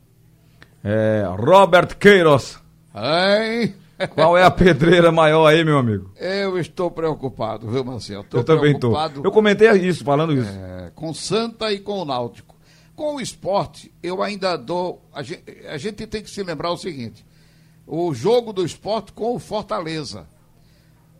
É, 0.83 1.23
Robert 1.39 1.97
Queiroz. 1.97 2.59
Hein? 2.93 3.75
Qual 4.13 4.37
é 4.37 4.43
a 4.43 4.51
pedreira 4.51 5.11
maior 5.11 5.47
aí, 5.47 5.63
meu 5.63 5.77
amigo? 5.77 6.11
Eu 6.17 6.59
estou 6.59 6.91
preocupado, 6.91 7.69
viu, 7.69 7.83
Marcelo? 7.83 8.25
Eu 8.33 8.43
também 8.43 8.73
estou. 8.73 8.93
Eu 9.23 9.31
comentei 9.31 9.69
isso, 9.71 10.03
falando 10.03 10.33
isso. 10.33 10.49
É, 10.49 10.91
com 10.93 11.13
Santa 11.13 11.71
e 11.71 11.79
com 11.79 11.99
o 11.99 12.05
Náutico. 12.05 12.55
Com 12.95 13.15
o 13.15 13.21
esporte, 13.21 13.93
eu 14.01 14.21
ainda 14.21 14.57
dou. 14.57 15.01
A 15.13 15.21
gente, 15.21 15.43
a 15.67 15.77
gente 15.77 16.07
tem 16.07 16.21
que 16.21 16.29
se 16.29 16.43
lembrar 16.43 16.71
o 16.71 16.77
seguinte: 16.77 17.25
o 17.85 18.13
jogo 18.13 18.51
do 18.53 18.65
esporte 18.65 19.11
com 19.13 19.35
o 19.35 19.39
Fortaleza. 19.39 20.27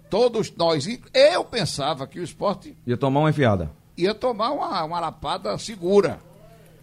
Todos 0.09 0.53
nós. 0.55 0.87
Eu 1.13 1.43
pensava 1.43 2.07
que 2.07 2.19
o 2.19 2.23
esporte. 2.23 2.77
Ia 2.85 2.95
tomar 2.95 3.21
uma 3.21 3.29
enfiada. 3.29 3.71
Ia 3.97 4.13
tomar 4.13 4.51
uma, 4.51 4.83
uma 4.83 4.99
lapada 4.99 5.57
segura. 5.57 6.19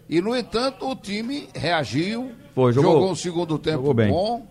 E, 0.09 0.21
no 0.21 0.35
entanto, 0.35 0.87
o 0.87 0.95
time 0.95 1.47
reagiu. 1.55 2.31
Foi, 2.53 2.73
jogou, 2.73 2.91
jogou 2.93 3.11
um 3.11 3.15
segundo 3.15 3.57
tempo 3.57 3.93
bom. 3.93 4.45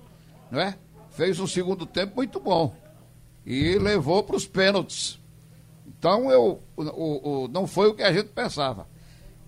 Não 0.51 0.61
é? 0.61 0.77
Fez 1.13 1.39
um 1.39 1.47
segundo 1.47 1.87
tempo 1.87 2.17
muito 2.17 2.41
bom. 2.41 2.75
E 3.45 3.79
levou 3.79 4.23
para 4.23 4.37
os 4.37 4.47
pênaltis. 4.47 5.19
Então, 5.87 6.31
eu, 6.31 6.61
o, 6.77 7.45
o, 7.45 7.49
não 7.49 7.67
foi 7.67 7.89
o 7.89 7.95
que 7.95 8.03
a 8.03 8.13
gente 8.13 8.29
pensava. 8.29 8.87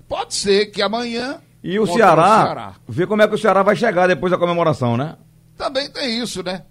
Pode 0.09 0.35
ser 0.35 0.67
que 0.67 0.83
amanhã. 0.83 1.41
E 1.63 1.79
o 1.79 1.87
Ceará, 1.87 2.23
o 2.23 2.45
Ceará, 2.45 2.75
Vê 2.87 3.07
como 3.07 3.23
é 3.23 3.29
que 3.29 3.35
o 3.35 3.39
Ceará 3.39 3.63
vai 3.63 3.75
chegar 3.75 4.07
depois 4.07 4.31
da 4.31 4.39
comemoração, 4.39 4.97
né? 4.97 5.17
Também 5.57 5.91
tem 5.91 6.21
isso, 6.21 6.43
né? 6.43 6.65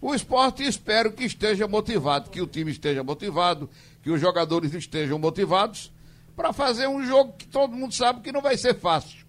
O 0.00 0.14
esporte 0.14 0.64
espero 0.64 1.12
que 1.12 1.24
esteja 1.24 1.68
motivado, 1.68 2.30
que 2.30 2.40
o 2.40 2.46
time 2.46 2.72
esteja 2.72 3.04
motivado, 3.04 3.68
que 4.02 4.10
os 4.10 4.20
jogadores 4.20 4.74
estejam 4.74 5.18
motivados 5.18 5.92
para 6.34 6.52
fazer 6.52 6.88
um 6.88 7.04
jogo 7.04 7.34
que 7.38 7.46
todo 7.46 7.76
mundo 7.76 7.94
sabe 7.94 8.20
que 8.20 8.32
não 8.32 8.40
vai 8.40 8.56
ser 8.56 8.74
fácil. 8.74 9.24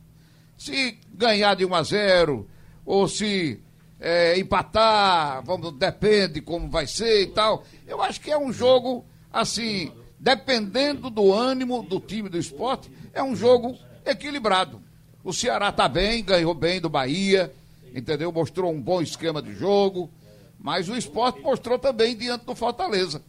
Se 0.58 0.98
ganhar 1.14 1.56
de 1.56 1.66
1 1.66 1.76
a 1.76 1.84
0 1.84 2.48
ou 2.86 3.08
se 3.08 3.62
é, 4.04 4.38
empatar, 4.38 5.42
vamos, 5.46 5.72
depende 5.78 6.42
como 6.42 6.70
vai 6.70 6.86
ser 6.86 7.22
e 7.22 7.28
tal. 7.28 7.64
Eu 7.88 8.02
acho 8.02 8.20
que 8.20 8.30
é 8.30 8.38
um 8.38 8.52
jogo 8.52 9.06
assim, 9.32 9.94
dependendo 10.20 11.10
do 11.10 11.32
ânimo 11.32 11.82
do 11.82 12.02
time 12.02 12.28
do 12.28 12.38
esporte, 12.38 12.92
é 13.14 13.24
um 13.24 13.34
jogo 13.34 13.78
equilibrado. 14.06 14.82
O 15.24 15.32
Ceará 15.32 15.70
está 15.70 15.88
bem, 15.88 16.22
ganhou 16.22 16.54
bem 16.54 16.82
do 16.82 16.90
Bahia, 16.90 17.54
entendeu? 17.96 18.30
Mostrou 18.30 18.74
um 18.74 18.82
bom 18.82 19.02
esquema 19.02 19.42
de 19.42 19.56
jogo, 19.56 20.12
mas 20.60 20.90
o 20.90 20.98
esporte 20.98 21.40
mostrou 21.40 21.80
também 21.80 22.14
diante 22.14 22.46
do 22.46 22.54
Fortaleza. 22.54 23.22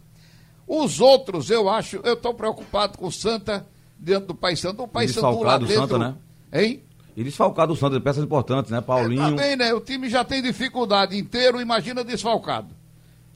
Os 0.67 1.01
outros, 1.01 1.51
eu 1.51 1.69
acho, 1.69 2.01
eu 2.03 2.15
estou 2.15 2.35
preocupado 2.35 2.99
com 2.99 3.07
o 3.07 3.13
Santa 3.13 3.65
diante 3.97 4.27
do 4.27 4.35
Paysandu. 4.35 4.83
O 4.83 4.89
Paysandu 4.89 5.41
lá 5.41 5.57
dentro... 5.57 5.75
Santa, 5.75 5.99
né? 5.99 6.15
Hein? 6.53 6.83
E 7.17 7.23
desfalcado 7.23 7.73
o 7.73 7.77
Santa, 7.77 8.01
peças 8.01 8.25
importantes, 8.25 8.71
né? 8.71 8.81
Paulinho. 8.81 9.23
É, 9.23 9.31
também, 9.31 9.57
né? 9.57 9.73
O 9.73 9.81
time 9.81 10.09
já 10.09 10.25
tem 10.25 10.43
dificuldade 10.43 11.17
inteiro, 11.17 11.61
imagina 11.61 12.03
desfalcado. 12.03 12.69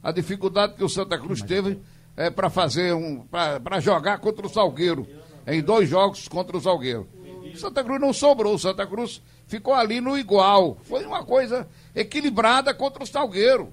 A 0.02 0.10
dificuldade 0.10 0.74
que 0.74 0.84
o 0.84 0.88
Santa 0.88 1.18
Cruz 1.18 1.42
teve 1.42 1.78
é, 2.16 2.30
para 2.30 2.50
fazer 2.50 2.92
um. 2.94 3.24
para 3.62 3.80
jogar 3.80 4.18
contra 4.18 4.44
o 4.46 4.50
Salgueiro 4.50 5.06
em 5.46 5.62
dois 5.62 5.88
jogos 5.88 6.26
contra 6.28 6.56
o 6.56 6.60
Salgueiro. 6.60 7.08
Santa 7.54 7.82
Cruz 7.82 8.00
não 8.00 8.12
sobrou, 8.12 8.58
Santa 8.58 8.86
Cruz 8.86 9.22
ficou 9.46 9.74
ali 9.74 10.00
no 10.00 10.18
igual. 10.18 10.76
Foi 10.82 11.04
uma 11.04 11.24
coisa 11.24 11.66
equilibrada 11.94 12.74
contra 12.74 13.02
o 13.02 13.06
Salgueiro. 13.06 13.72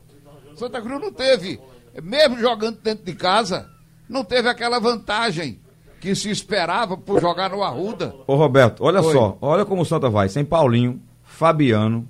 Santa 0.55 0.81
Cruz 0.81 1.01
não 1.01 1.11
teve, 1.11 1.59
mesmo 2.01 2.39
jogando 2.39 2.79
dentro 2.79 3.03
de 3.03 3.13
casa, 3.13 3.69
não 4.07 4.23
teve 4.23 4.47
aquela 4.47 4.79
vantagem 4.79 5.59
que 6.05 6.15
se 6.15 6.29
esperava 6.29 6.95
por 6.95 7.19
jogar 7.19 7.49
no 7.49 7.63
Arruda. 7.63 8.13
Ô 8.27 8.35
Roberto, 8.35 8.83
olha 8.83 9.01
Foi. 9.01 9.11
só, 9.11 9.35
olha 9.41 9.65
como 9.65 9.81
o 9.81 9.85
Santa 9.85 10.07
vai, 10.07 10.29
sem 10.29 10.45
Paulinho, 10.45 11.01
Fabiano, 11.23 12.07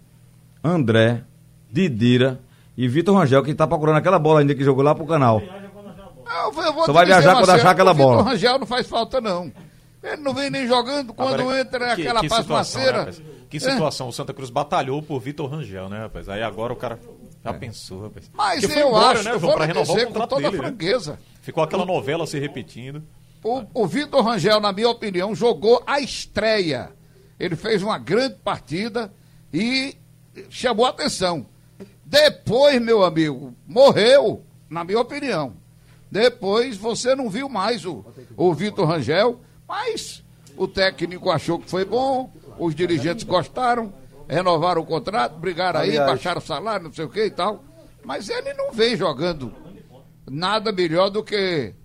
André, 0.62 1.22
Didira 1.72 2.42
e 2.76 2.90
Vitor 2.90 3.16
Rangel, 3.16 3.42
que 3.42 3.56
tá 3.56 3.66
procurando 3.66 3.96
aquela 3.96 4.20
bola 4.20 4.42
ainda 4.42 4.54
que 4.54 4.66
jogou 4.66 4.84
lá 4.84 4.94
pro 4.94 5.06
canal. 5.06 5.42
Eu, 5.42 6.62
eu 6.62 6.86
Só 6.86 6.92
vai 6.92 7.06
viajar 7.06 7.38
quando 7.38 7.50
achar 7.52 7.70
aquela 7.70 7.94
bola. 7.94 8.22
O 8.22 8.26
Rangel 8.26 8.60
não 8.60 8.68
faz 8.68 8.86
falta, 8.86 9.22
não. 9.22 9.50
Ele 10.04 10.22
não 10.22 10.34
vem 10.34 10.50
nem 10.50 10.68
jogando 10.68 11.14
quando 11.14 11.40
Agora, 11.40 11.62
entra 11.62 11.96
que, 11.96 12.02
aquela 12.02 12.20
que 12.20 12.28
pasmaceira. 12.28 13.06
Né, 13.06 13.14
que 13.50 13.60
situação, 13.62 14.08
é. 14.08 14.10
o 14.10 14.12
Santa 14.12 14.34
Cruz 14.34 14.50
batalhou 14.50 15.02
por 15.02 15.22
Vitor 15.22 15.50
Rangel, 15.50 15.88
né, 15.88 16.00
rapaz? 16.00 16.28
Aí 16.28 16.44
agora 16.44 16.74
o 16.74 16.76
cara 16.76 17.00
já 17.42 17.52
é. 17.52 17.54
pensou, 17.54 18.04
rapaz. 18.04 18.30
Mas 18.34 18.60
Porque 18.60 18.78
eu 18.78 18.90
embora, 18.90 19.20
acho, 19.20 19.30
né, 19.30 19.40
João, 19.40 19.54
pra 19.56 19.66
renovar 19.66 19.96
o 19.96 20.06
contrato 20.08 20.14
com 20.14 20.28
toda 20.28 20.42
dele, 20.42 20.62
né? 20.62 20.68
franqueza. 20.68 21.12
Né? 21.14 21.18
Ficou 21.42 21.64
aquela 21.64 21.86
novela 21.86 22.28
se 22.28 22.38
repetindo. 22.38 23.02
O, 23.46 23.84
o 23.84 23.86
Vitor 23.86 24.24
Rangel, 24.24 24.60
na 24.60 24.74
minha 24.74 24.90
opinião, 24.90 25.36
jogou 25.36 25.84
a 25.86 26.00
estreia. 26.00 26.90
Ele 27.40 27.56
fez 27.56 27.84
uma 27.84 28.00
grande 28.00 28.38
partida 28.44 29.14
e 29.54 29.96
chamou 30.50 30.84
a 30.84 30.90
atenção. 30.90 31.46
Depois, 32.04 32.82
meu 32.82 33.04
amigo, 33.04 33.54
morreu, 33.68 34.44
na 34.68 34.84
minha 34.84 35.00
opinião. 35.00 35.54
Depois 36.10 36.76
você 36.76 37.14
não 37.14 37.30
viu 37.30 37.48
mais 37.48 37.86
o, 37.86 38.04
o 38.36 38.52
Vitor 38.52 38.88
Rangel, 38.88 39.40
mas 39.68 40.24
o 40.58 40.68
técnico 40.68 41.30
achou 41.30 41.60
que 41.60 41.70
foi 41.70 41.86
bom, 41.86 42.34
os 42.58 42.74
dirigentes 42.74 43.26
gostaram, 43.26 43.94
renovaram 44.28 44.82
o 44.82 44.86
contrato, 44.88 45.38
brigaram 45.38 45.82
aí, 45.82 45.96
baixaram 46.00 46.40
o 46.40 46.44
salário, 46.44 46.86
não 46.86 46.94
sei 46.94 47.06
o 47.06 47.10
que 47.10 47.26
e 47.26 47.30
tal. 47.32 47.64
Mas 48.04 48.28
ele 48.28 48.56
não 48.56 48.72
vem 48.72 48.98
jogando 48.98 49.54
nada 50.28 50.72
melhor 50.72 51.12
do 51.12 51.24
que 51.24 51.76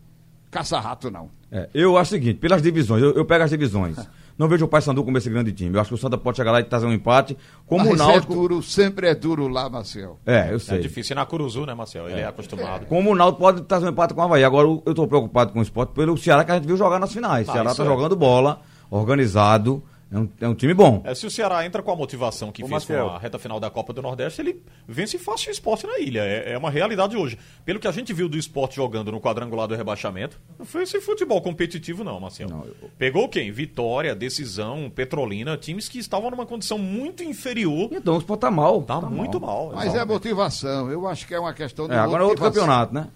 caça-rato, 0.51 1.11
não. 1.11 1.39
É, 1.53 1.69
eu 1.75 1.97
acho 1.97 2.13
o 2.13 2.15
seguinte, 2.15 2.39
pelas 2.39 2.63
divisões, 2.63 3.03
eu, 3.03 3.13
eu 3.13 3.25
pego 3.25 3.45
as 3.45 3.51
divisões. 3.51 3.97
Não 4.41 4.49
vejo 4.49 4.65
o 4.65 4.69
Paysandu 4.69 5.05
como 5.05 5.19
esse 5.19 5.29
grande 5.29 5.53
time. 5.53 5.75
Eu 5.77 5.83
acho 5.83 5.89
que 5.89 5.95
o 5.95 5.99
Santa 5.99 6.17
pode 6.17 6.39
chegar 6.39 6.51
lá 6.51 6.61
e 6.61 6.65
trazer 6.65 6.87
um 6.87 6.93
empate. 6.95 7.37
Como 7.67 7.85
Mas 7.85 7.93
o 7.93 7.97
Náutico. 7.97 8.33
É 8.33 8.37
duro, 8.37 8.63
sempre 8.63 9.07
é 9.07 9.15
duro 9.15 9.49
lá, 9.49 9.69
Marcel. 9.69 10.19
É, 10.25 10.51
eu 10.51 10.59
sei. 10.59 10.79
É 10.79 10.81
difícil 10.81 11.15
na 11.15 11.27
Curuzu, 11.27 11.67
né, 11.67 11.75
Marcel? 11.75 12.09
Ele 12.09 12.21
é, 12.21 12.23
é 12.23 12.27
acostumado. 12.27 12.87
Como 12.87 13.11
o 13.11 13.15
Náutico 13.15 13.39
pode 13.39 13.61
trazer 13.65 13.85
um 13.85 13.91
empate 13.91 14.15
com 14.15 14.21
o 14.23 14.25
Havaí. 14.25 14.43
Agora 14.43 14.67
eu 14.67 14.83
estou 14.87 15.07
preocupado 15.07 15.53
com 15.53 15.59
o 15.59 15.63
esporte 15.63 15.93
pelo 15.93 16.17
Ceará 16.17 16.43
que 16.43 16.53
a 16.53 16.55
gente 16.55 16.67
viu 16.67 16.75
jogar 16.75 16.99
nas 16.99 17.13
finais. 17.13 17.47
O 17.47 17.51
ah, 17.51 17.53
Ceará 17.53 17.71
está 17.73 17.83
é. 17.83 17.87
jogando 17.87 18.17
bola, 18.17 18.63
organizado. 18.91 19.83
É 20.13 20.19
um, 20.19 20.29
é 20.41 20.49
um, 20.49 20.55
time 20.55 20.75
bom. 20.75 21.01
É, 21.05 21.15
se 21.15 21.25
o 21.25 21.31
Ceará 21.31 21.65
entra 21.65 21.81
com 21.83 21.93
a 21.93 21.95
motivação 21.95 22.51
que 22.51 22.65
o 22.65 22.67
fez 22.67 22.85
Marcel. 22.85 23.07
com 23.07 23.15
a 23.15 23.19
reta 23.19 23.39
final 23.39 23.61
da 23.61 23.71
Copa 23.71 23.93
do 23.93 24.03
Nordeste, 24.03 24.41
ele 24.41 24.61
vence 24.87 25.17
fácil 25.19 25.51
o 25.51 25.53
esporte 25.53 25.87
na 25.87 26.01
ilha. 26.01 26.23
É, 26.25 26.53
é, 26.53 26.59
uma 26.59 26.69
realidade 26.69 27.17
hoje. 27.17 27.39
Pelo 27.65 27.79
que 27.79 27.87
a 27.87 27.93
gente 27.93 28.13
viu 28.13 28.29
do 28.29 28.37
esporte 28.37 28.75
jogando 28.75 29.13
no 29.13 29.21
quadrangular 29.21 29.69
do 29.69 29.77
rebaixamento, 29.77 30.41
não 30.59 30.67
foi 30.67 30.83
esse 30.83 31.01
futebol 31.01 31.41
competitivo, 31.41 32.03
não, 32.03 32.19
Marcelo. 32.19 32.51
Não, 32.51 32.65
eu... 32.65 32.91
Pegou 32.99 33.29
quem? 33.29 33.53
Vitória, 33.53 34.13
Decisão, 34.13 34.91
Petrolina, 34.93 35.57
times 35.57 35.89
que 35.89 36.01
estavam 36.01 36.29
numa 36.29 36.45
condição 36.45 36.77
muito 36.77 37.23
inferior. 37.23 37.89
Então 37.93 38.17
o 38.17 38.19
esporte 38.19 38.41
tá 38.41 38.51
mal. 38.51 38.83
Tá, 38.83 39.01
tá 39.01 39.09
muito 39.09 39.41
mal. 39.41 39.67
mal 39.67 39.77
Mas 39.77 39.95
é 39.95 40.05
motivação. 40.05 40.91
Eu 40.91 41.07
acho 41.07 41.25
que 41.25 41.35
é 41.35 41.39
uma 41.39 41.55
questão 41.55 41.87
de. 41.87 41.95
É, 41.95 41.99
agora 41.99 42.25
é 42.25 42.27
outro 42.27 42.45
campeonato, 42.45 42.93
né? 42.93 43.07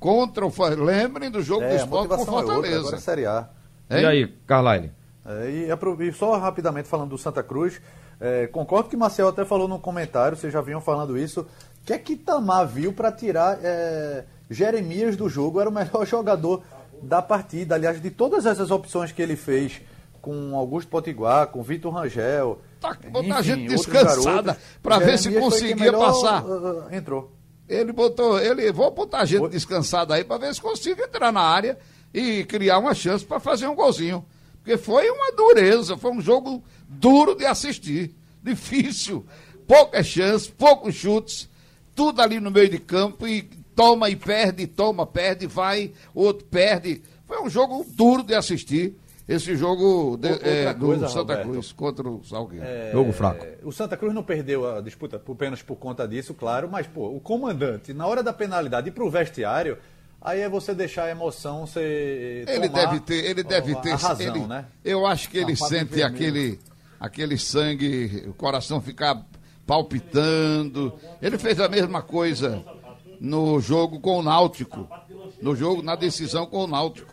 Contra 0.00 0.44
o. 0.44 0.52
Lembrem 0.74 1.30
do 1.30 1.40
jogo 1.40 1.62
é, 1.62 1.68
do 1.68 1.76
esporte 1.76 2.08
com 2.08 2.22
o 2.22 2.26
Fortaleza. 2.26 2.48
É 2.50 2.56
outra, 2.56 2.78
agora 2.80 2.96
é 2.96 3.00
Série 3.00 3.26
A. 3.26 3.48
E 3.88 4.04
aí, 4.04 4.26
Carlyle? 4.44 4.90
É, 5.24 5.50
e, 5.50 6.08
e, 6.08 6.12
só 6.12 6.36
rapidamente 6.36 6.88
falando 6.88 7.10
do 7.10 7.18
Santa 7.18 7.42
Cruz, 7.42 7.80
é, 8.20 8.46
concordo 8.48 8.88
que 8.88 8.96
o 8.96 8.98
Marcel 8.98 9.28
até 9.28 9.44
falou 9.44 9.68
no 9.68 9.78
comentário, 9.78 10.36
vocês 10.36 10.52
já 10.52 10.60
vinham 10.60 10.80
falando 10.80 11.16
isso. 11.16 11.40
O 11.40 11.84
que 11.84 11.92
é 11.92 11.98
que 11.98 12.16
Tamar 12.16 12.66
viu 12.66 12.92
para 12.92 13.10
tirar 13.10 13.58
é, 13.62 14.24
Jeremias 14.50 15.16
do 15.16 15.28
jogo? 15.28 15.60
Era 15.60 15.68
o 15.68 15.72
melhor 15.72 16.04
jogador 16.06 16.62
da 17.02 17.20
partida. 17.20 17.74
Aliás, 17.74 18.00
de 18.00 18.10
todas 18.10 18.46
essas 18.46 18.70
opções 18.70 19.12
que 19.12 19.20
ele 19.20 19.36
fez 19.36 19.80
com 20.20 20.56
Augusto 20.56 20.88
Potiguar, 20.88 21.48
com 21.48 21.62
Vitor 21.62 21.92
Rangel. 21.92 22.60
Tá, 22.80 22.96
botar 23.10 23.38
a 23.38 23.42
gente 23.42 23.66
descansada 23.66 24.56
para 24.80 24.98
ver 24.98 25.18
se 25.18 25.32
conseguia 25.32 25.74
melhor, 25.74 26.06
passar. 26.06 26.44
Uh, 26.44 26.94
entrou. 26.94 27.32
Ele 27.68 27.92
botou, 27.92 28.38
ele, 28.38 28.70
vou 28.70 28.90
botar 28.90 29.20
a 29.20 29.24
gente 29.24 29.48
descansada 29.48 30.14
aí 30.14 30.24
para 30.24 30.38
ver 30.38 30.54
se 30.54 30.60
consiga 30.60 31.04
entrar 31.04 31.32
na 31.32 31.40
área 31.40 31.78
e 32.14 32.44
criar 32.44 32.78
uma 32.78 32.94
chance 32.94 33.24
para 33.24 33.40
fazer 33.40 33.66
um 33.66 33.74
golzinho. 33.74 34.24
Porque 34.62 34.76
foi 34.78 35.10
uma 35.10 35.32
dureza, 35.32 35.96
foi 35.96 36.12
um 36.12 36.20
jogo 36.20 36.62
duro 36.88 37.34
de 37.34 37.44
assistir, 37.44 38.14
difícil, 38.42 39.26
poucas 39.66 40.06
chances, 40.06 40.46
poucos 40.48 40.94
chutes, 40.94 41.48
tudo 41.94 42.20
ali 42.22 42.38
no 42.38 42.50
meio 42.50 42.68
de 42.68 42.78
campo 42.78 43.26
e 43.26 43.42
toma 43.74 44.08
e 44.08 44.14
perde, 44.16 44.66
toma, 44.66 45.04
perde, 45.06 45.46
vai, 45.46 45.90
outro 46.14 46.46
perde. 46.46 47.02
Foi 47.26 47.40
um 47.42 47.48
jogo 47.50 47.84
duro 47.96 48.22
de 48.22 48.34
assistir. 48.34 48.94
Esse 49.28 49.56
jogo 49.56 50.16
de, 50.16 50.28
é, 50.46 50.74
do 50.74 50.84
coisa, 50.86 51.06
Santa 51.08 51.20
Roberto. 51.34 51.48
Cruz 51.48 51.72
contra 51.72 52.08
o 52.08 52.24
Salgueiro. 52.24 52.66
Jogo 52.92 53.12
fraco. 53.12 53.44
É, 53.44 53.56
O 53.62 53.70
Santa 53.70 53.96
Cruz 53.96 54.12
não 54.12 54.22
perdeu 54.22 54.68
a 54.76 54.80
disputa 54.80 55.16
por- 55.18 55.32
apenas 55.34 55.62
por 55.62 55.76
conta 55.76 56.06
disso, 56.08 56.34
claro, 56.34 56.68
mas 56.70 56.88
pô, 56.88 57.06
o 57.08 57.20
comandante, 57.20 57.94
na 57.94 58.04
hora 58.06 58.20
da 58.22 58.32
penalidade, 58.32 58.88
ir 58.88 58.92
pro 58.92 59.08
vestiário, 59.08 59.78
aí 60.24 60.40
é 60.40 60.48
você 60.48 60.74
deixar 60.74 61.04
a 61.04 61.10
emoção 61.10 61.66
ser. 61.66 62.48
Ele 62.48 62.68
deve 62.68 63.00
ter, 63.00 63.24
ele 63.24 63.42
deve 63.42 63.74
ter. 63.76 63.92
a 63.92 63.96
razão, 63.96 64.36
ele- 64.36 64.46
né? 64.46 64.64
Eu 64.84 65.06
acho 65.06 65.28
que 65.28 65.38
ele 65.38 65.54
sente 65.56 65.84
vermelho. 65.94 66.06
aquele, 66.06 66.60
aquele 67.00 67.38
sangue, 67.38 68.24
o 68.28 68.32
coração 68.34 68.80
ficar 68.80 69.22
palpitando. 69.66 70.92
Ele 71.20 71.38
fez 71.38 71.60
a 71.60 71.68
mesma 71.68 72.02
coisa 72.02 72.64
no 73.20 73.60
jogo 73.60 74.00
com 74.00 74.18
o 74.18 74.22
Náutico. 74.22 74.88
No 75.40 75.54
jogo, 75.56 75.82
na 75.82 75.96
decisão 75.96 76.46
com 76.46 76.64
o 76.64 76.66
Náutico. 76.66 77.12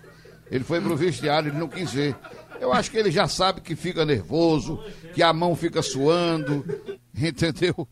Ele 0.52 0.64
foi 0.64 0.82
pro 0.82 0.96
vestiário, 0.96 1.50
ele 1.52 1.58
não 1.60 1.68
quis 1.68 1.92
ver. 1.92 2.16
Eu 2.60 2.74
acho 2.74 2.92
que 2.92 2.98
ele 2.98 3.12
já 3.12 3.28
sabe 3.28 3.62
que 3.62 3.76
fica 3.76 4.04
nervoso, 4.06 4.84
que 5.14 5.22
a 5.24 5.32
mão 5.32 5.56
fica 5.56 5.82
suando, 5.82 6.66
entendeu? 7.16 7.88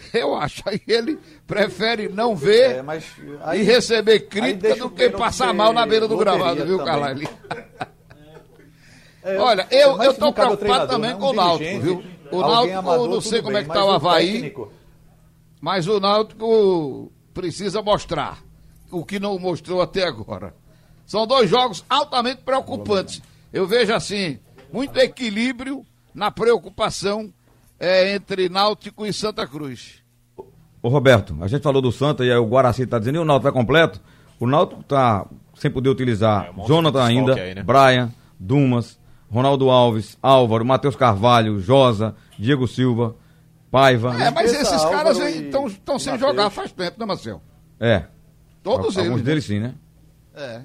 Eu 0.12 0.34
acho. 0.34 0.62
Aí 0.66 0.80
ele 0.86 1.18
prefere 1.46 2.08
não 2.08 2.34
ver 2.34 2.76
É, 2.76 2.82
mas 2.82 3.04
e 3.18 3.38
aí, 3.42 3.62
receber 3.62 4.12
aí 4.12 4.20
crítica 4.20 4.76
do 4.76 4.90
que 4.90 5.10
passar 5.10 5.52
mal 5.52 5.72
na 5.72 5.86
beira 5.86 6.08
do 6.08 6.16
gravado, 6.16 6.64
viu. 6.64 6.78
Carlyle? 6.84 7.28
é, 9.22 9.38
Olha, 9.38 9.66
eu, 9.70 10.02
eu 10.02 10.14
tô 10.14 10.32
preocupado 10.32 10.88
também 10.88 11.12
né? 11.12 11.18
com 11.18 11.26
o 11.26 11.32
Náutico, 11.32 11.80
viu? 11.80 12.04
O 12.30 12.40
Náutico, 12.40 12.90
eu 12.92 13.06
não 13.08 13.20
sei 13.20 13.42
como 13.42 13.56
é 13.56 13.62
que 13.62 13.68
tá 13.68 13.84
o 13.84 13.90
Havaí, 13.90 14.32
técnico- 14.32 14.72
mas 15.60 15.86
o 15.86 16.00
Náutico 16.00 17.12
precisa 17.34 17.82
mostrar 17.82 18.38
o 18.90 19.04
que 19.04 19.18
não 19.20 19.38
mostrou 19.38 19.82
até 19.82 20.04
agora. 20.04 20.54
São 21.06 21.26
dois 21.26 21.50
jogos 21.50 21.84
altamente 21.88 22.42
preocupantes. 22.42 23.20
Eu 23.52 23.66
vejo 23.66 23.92
assim, 23.92 24.38
muito 24.72 24.96
equilíbrio 24.98 25.84
na 26.14 26.30
preocupação 26.30 27.32
é, 27.80 28.14
entre 28.14 28.48
Náutico 28.48 29.06
e 29.06 29.12
Santa 29.12 29.46
Cruz. 29.46 30.02
Ô 30.82 30.88
Roberto, 30.88 31.36
a 31.40 31.48
gente 31.48 31.62
falou 31.62 31.82
do 31.82 31.90
Santa 31.90 32.24
e 32.24 32.30
aí 32.30 32.36
o 32.38 32.46
Guaraci 32.46 32.86
tá 32.86 32.98
dizendo, 32.98 33.16
e 33.16 33.18
o 33.18 33.24
Náutico 33.24 33.44
vai 33.44 33.52
completo? 33.52 34.00
O 34.38 34.46
Náutico 34.46 34.82
tá 34.84 35.26
sem 35.54 35.70
poder 35.70 35.88
utilizar 35.90 36.46
É, 36.46 36.50
um 36.50 36.54
monte 36.54 36.66
de 36.66 36.68
Jonathan 36.72 37.04
ainda, 37.04 37.34
aí, 37.34 37.54
né? 37.54 37.62
Brian, 37.62 38.10
Dumas, 38.38 38.98
Ronaldo 39.30 39.68
Alves, 39.70 40.16
Álvaro, 40.22 40.64
Matheus 40.64 40.96
Carvalho, 40.96 41.60
Josa, 41.60 42.14
Diego 42.38 42.66
Silva, 42.66 43.14
Paiva. 43.70 44.14
É, 44.22 44.30
mas 44.30 44.52
esses 44.52 44.82
caras 44.84 45.18
Álvaro 45.20 45.68
estão 45.68 45.98
sem 45.98 46.14
e 46.14 46.18
jogar 46.18 46.32
Mateus. 46.44 46.54
faz 46.54 46.72
tempo, 46.72 46.98
né, 46.98 47.06
Marcel? 47.06 47.42
É. 47.78 48.04
Todos 48.62 48.96
Alguns 48.96 49.12
eles. 49.14 49.24
deles 49.24 49.44
sim, 49.44 49.60
né? 49.60 49.74
É. 50.34 50.62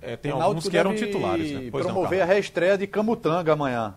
É, 0.00 0.16
tem 0.16 0.32
o 0.32 0.40
alguns 0.40 0.68
que 0.68 0.76
eram 0.78 0.94
titulares, 0.94 1.50
né? 1.50 1.68
Pois 1.70 1.84
não, 1.84 1.92
promover 1.92 2.18
Carlos. 2.20 2.30
a 2.30 2.34
reestreia 2.34 2.78
de 2.78 2.86
Camutanga 2.86 3.52
amanhã. 3.52 3.94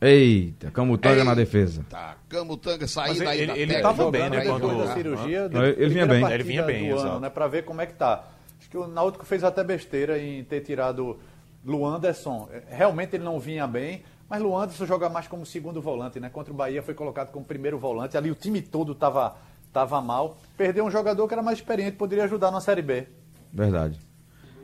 Eita, 0.00 0.70
Camutanga 0.70 1.18
Ei. 1.18 1.24
na 1.24 1.34
defesa. 1.34 1.84
Tá, 1.90 2.16
Camutanga 2.28 2.86
sair 2.88 3.08
Mas 3.10 3.18
daí 3.18 3.38
ele- 3.40 3.46
da 3.52 3.58
ele 3.58 3.72
terra, 3.72 3.82
tava 3.82 3.96
jogando 4.04 4.12
bem, 4.12 4.30
né, 4.30 4.38
aí, 4.38 4.46
quando- 4.48 4.78
da 4.78 4.94
cirurgia. 4.94 5.48
Não, 5.48 5.62
ele- 5.64 5.82
ele 5.82 5.92
vinha 5.94 6.06
bem. 6.06 6.24
Ele 6.32 6.42
vinha 6.42 6.62
bem, 6.62 6.88
exato. 6.88 7.06
ano, 7.08 7.20
né, 7.20 7.28
pra 7.30 7.46
ver 7.46 7.64
como 7.64 7.80
é 7.82 7.86
que 7.86 7.94
tá. 7.94 8.24
Acho 8.58 8.70
que 8.70 8.78
o 8.78 8.86
Náutico 8.86 9.24
fez 9.26 9.44
até 9.44 9.62
besteira 9.62 10.18
em 10.18 10.42
ter 10.44 10.60
tirado 10.60 11.18
Luanderson. 11.64 12.48
Realmente 12.68 13.16
ele 13.16 13.24
não 13.24 13.38
vinha 13.38 13.66
bem, 13.66 14.02
mas 14.28 14.40
Luanderson 14.40 14.86
joga 14.86 15.08
mais 15.10 15.28
como 15.28 15.44
segundo 15.44 15.80
volante, 15.82 16.18
né? 16.18 16.30
Contra 16.30 16.52
o 16.52 16.56
Bahia 16.56 16.82
foi 16.82 16.94
colocado 16.94 17.30
como 17.30 17.44
primeiro 17.44 17.78
volante. 17.78 18.16
Ali 18.16 18.30
o 18.30 18.34
time 18.34 18.62
todo 18.62 18.94
tava, 18.94 19.36
tava 19.72 20.00
mal. 20.00 20.38
Perdeu 20.56 20.84
um 20.84 20.90
jogador 20.90 21.28
que 21.28 21.34
era 21.34 21.42
mais 21.42 21.58
experiente, 21.58 21.96
poderia 21.96 22.24
ajudar 22.24 22.50
na 22.50 22.60
Série 22.60 22.80
B. 22.82 23.06
Verdade. 23.52 23.98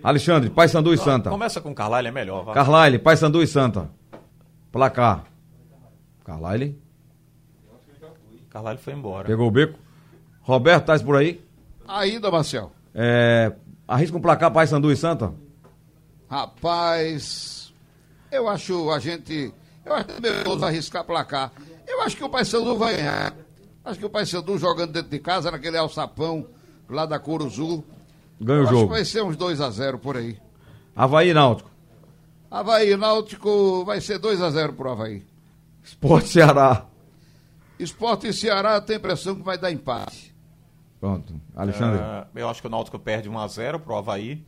Alexandre, 0.03 0.49
Paysandu 0.51 0.94
e 0.94 0.99
Santa. 0.99 1.31
Começa 1.31 1.61
com 1.61 1.70
o 1.72 1.75
Carlyle, 1.75 2.09
é 2.09 2.11
melhor. 2.12 2.44
Vai. 2.44 2.55
Carlyle, 2.55 2.99
Paysandu 2.99 3.42
e 3.42 3.46
Santa. 3.46 3.90
Placar. 4.77 5.25
Carlyle, 6.23 6.79
Carlyle 8.51 8.77
foi 8.79 8.93
embora. 8.93 9.27
pegou 9.27 9.49
o 9.49 9.51
beco. 9.51 9.79
Roberto, 10.43 10.85
tá 10.85 10.99
por 10.99 11.17
aí? 11.17 11.43
Ainda, 11.89 12.31
Marcel. 12.31 12.71
É, 12.95 13.55
arrisca 13.89 14.19
um 14.19 14.21
placar 14.21 14.53
Paysandu 14.53 14.93
e 14.93 14.97
Santa? 14.97 15.33
Rapaz, 16.29 17.73
eu 18.31 18.47
acho 18.51 18.91
a 18.91 18.99
gente. 18.99 19.51
Eu 19.83 19.95
acho 19.95 20.05
que 20.05 20.45
vamos 20.45 20.62
arriscar 20.62 21.05
placar. 21.05 21.53
Eu 21.89 22.03
acho 22.03 22.15
que 22.15 22.25
o 22.25 22.29
Paysandu 22.29 22.77
vai 22.77 22.97
ganhar. 22.97 23.35
Acho 23.83 23.99
que 23.99 24.05
o 24.05 24.11
Paysandu 24.11 24.59
jogando 24.59 24.93
dentro 24.93 25.09
de 25.09 25.21
casa, 25.21 25.51
naquele 25.51 25.79
alçapão 25.79 26.47
lá 26.87 27.07
da 27.07 27.19
Curuzu. 27.19 27.83
Ganha 28.39 28.59
o 28.59 28.62
eu 28.62 28.65
acho 28.65 28.75
jogo. 28.75 28.89
que 28.89 28.93
vai 28.93 29.05
ser 29.07 29.23
uns 29.23 29.39
2 29.39 29.59
a 29.59 29.71
0 29.71 29.99
por 29.99 30.19
aí. 30.19 30.39
Havaí 30.95 31.33
Náutico. 31.33 31.76
Havaí 32.51 32.97
Náutico 32.97 33.85
vai 33.85 34.01
ser 34.01 34.19
2 34.19 34.41
a 34.41 34.51
0 34.51 34.73
pro 34.75 34.91
Havaí. 34.91 35.23
Esporte 35.83 36.29
Ceará. 36.29 36.87
Esporte 37.79 38.29
e 38.29 38.33
Ceará 38.33 38.81
tem 38.81 38.97
a 38.97 38.99
impressão 38.99 39.35
que 39.35 39.43
vai 39.43 39.59
dar 39.59 39.71
empate. 39.71 40.35
Pronto. 41.01 41.35
Alexandre. 41.55 42.01
Ah, 42.01 42.27
eu 42.35 42.49
acho 42.49 42.61
que 42.61 42.67
o 42.67 42.71
Náutico 42.71 42.99
perde 42.99 43.29
1x0 43.29 43.79
pro 43.81 43.97
Havaí. 43.97 44.45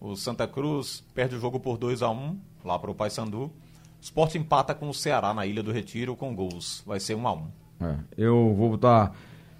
O 0.00 0.16
Santa 0.16 0.46
Cruz 0.46 1.02
perde 1.14 1.36
o 1.36 1.40
jogo 1.40 1.60
por 1.60 1.78
2x1 1.78 2.36
lá 2.64 2.78
pro 2.78 2.94
Paysandu. 2.94 3.44
O 3.44 3.52
Sport 4.00 4.34
empata 4.34 4.74
com 4.74 4.88
o 4.88 4.94
Ceará 4.94 5.32
na 5.32 5.46
Ilha 5.46 5.62
do 5.62 5.72
Retiro 5.72 6.16
com 6.16 6.34
gols. 6.34 6.82
Vai 6.86 7.00
ser 7.00 7.16
1x1. 7.16 7.42
É, 7.80 7.96
eu 8.18 8.54
vou 8.54 8.70
botar. 8.70 9.12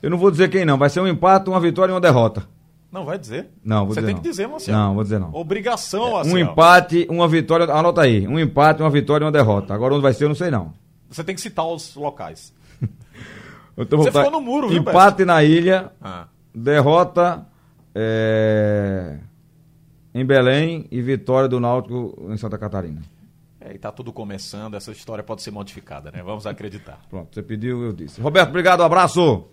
Eu 0.03 0.11
não 0.11 0.19
vou 0.19 0.31
dizer 0.31 0.51
quem 0.51 0.65
não. 0.65 0.77
Vai 0.77 0.91
ser 0.91 1.01
um 1.01 1.09
empate, 1.09 1.49
uma 1.49 1.61
vitória 1.61 1.93
e 1.93 1.95
uma 1.95 2.01
derrota. 2.01 2.47
Não, 2.95 3.05
vai 3.05 3.19
dizer? 3.19 3.49
Não, 3.65 3.87
vou 3.87 3.89
Você 3.93 4.01
dizer 4.01 4.07
tem 4.07 4.15
não. 4.15 4.23
que 4.23 4.29
dizer, 4.29 4.47
Marcelo. 4.47 4.79
Não, 4.79 4.95
vou 4.95 5.03
dizer 5.03 5.19
não. 5.19 5.35
Obrigação, 5.35 6.11
Um 6.11 6.13
Marcelo. 6.13 6.39
empate, 6.39 7.07
uma 7.11 7.27
vitória. 7.27 7.67
Anota 7.67 8.03
aí. 8.03 8.25
Um 8.29 8.39
empate, 8.39 8.83
uma 8.83 8.89
vitória 8.91 9.25
e 9.25 9.27
uma 9.27 9.33
derrota. 9.33 9.75
Agora 9.75 9.95
onde 9.95 10.03
vai 10.05 10.13
ser, 10.15 10.23
eu 10.25 10.29
não 10.29 10.37
sei 10.37 10.49
não. 10.49 10.73
Você 11.11 11.25
tem 11.25 11.35
que 11.35 11.41
citar 11.41 11.67
os 11.67 11.97
locais. 11.97 12.55
Então, 13.77 13.99
Você 13.99 14.13
botar 14.13 14.25
ficou 14.27 14.39
no 14.41 14.47
muro, 14.47 14.69
viu, 14.69 14.79
Empate 14.79 15.25
na 15.25 15.43
ilha, 15.43 15.91
Ah. 16.01 16.29
derrota 16.55 17.45
é, 17.93 19.19
em 20.15 20.25
Belém 20.25 20.87
e 20.93 21.03
vitória 21.03 21.49
do 21.49 21.59
Náutico 21.59 22.15
em 22.31 22.37
Santa 22.37 22.57
Catarina. 22.57 23.03
É, 23.61 23.75
e 23.75 23.79
tá 23.79 23.91
tudo 23.91 24.13
começando, 24.13 24.75
essa 24.77 24.93
história 24.93 25.25
pode 25.25 25.43
ser 25.43 25.51
modificada, 25.51 26.13
né? 26.13 26.23
Vamos 26.23 26.47
acreditar. 26.47 27.01
Pronto, 27.11 27.35
você 27.35 27.43
pediu, 27.43 27.83
eu 27.83 27.93
disse. 27.93 28.21
Roberto, 28.21 28.51
obrigado, 28.51 28.79
um 28.81 28.85
abraço. 28.85 29.45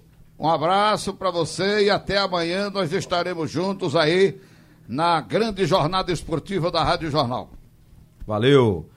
Um 0.41 0.49
abraço 0.49 1.13
para 1.13 1.29
você 1.29 1.83
e 1.83 1.89
até 1.91 2.17
amanhã 2.17 2.71
nós 2.71 2.91
estaremos 2.91 3.51
juntos 3.51 3.95
aí 3.95 4.41
na 4.87 5.21
grande 5.21 5.67
jornada 5.67 6.11
esportiva 6.11 6.71
da 6.71 6.83
Rádio 6.83 7.11
Jornal. 7.11 7.51
Valeu. 8.25 8.89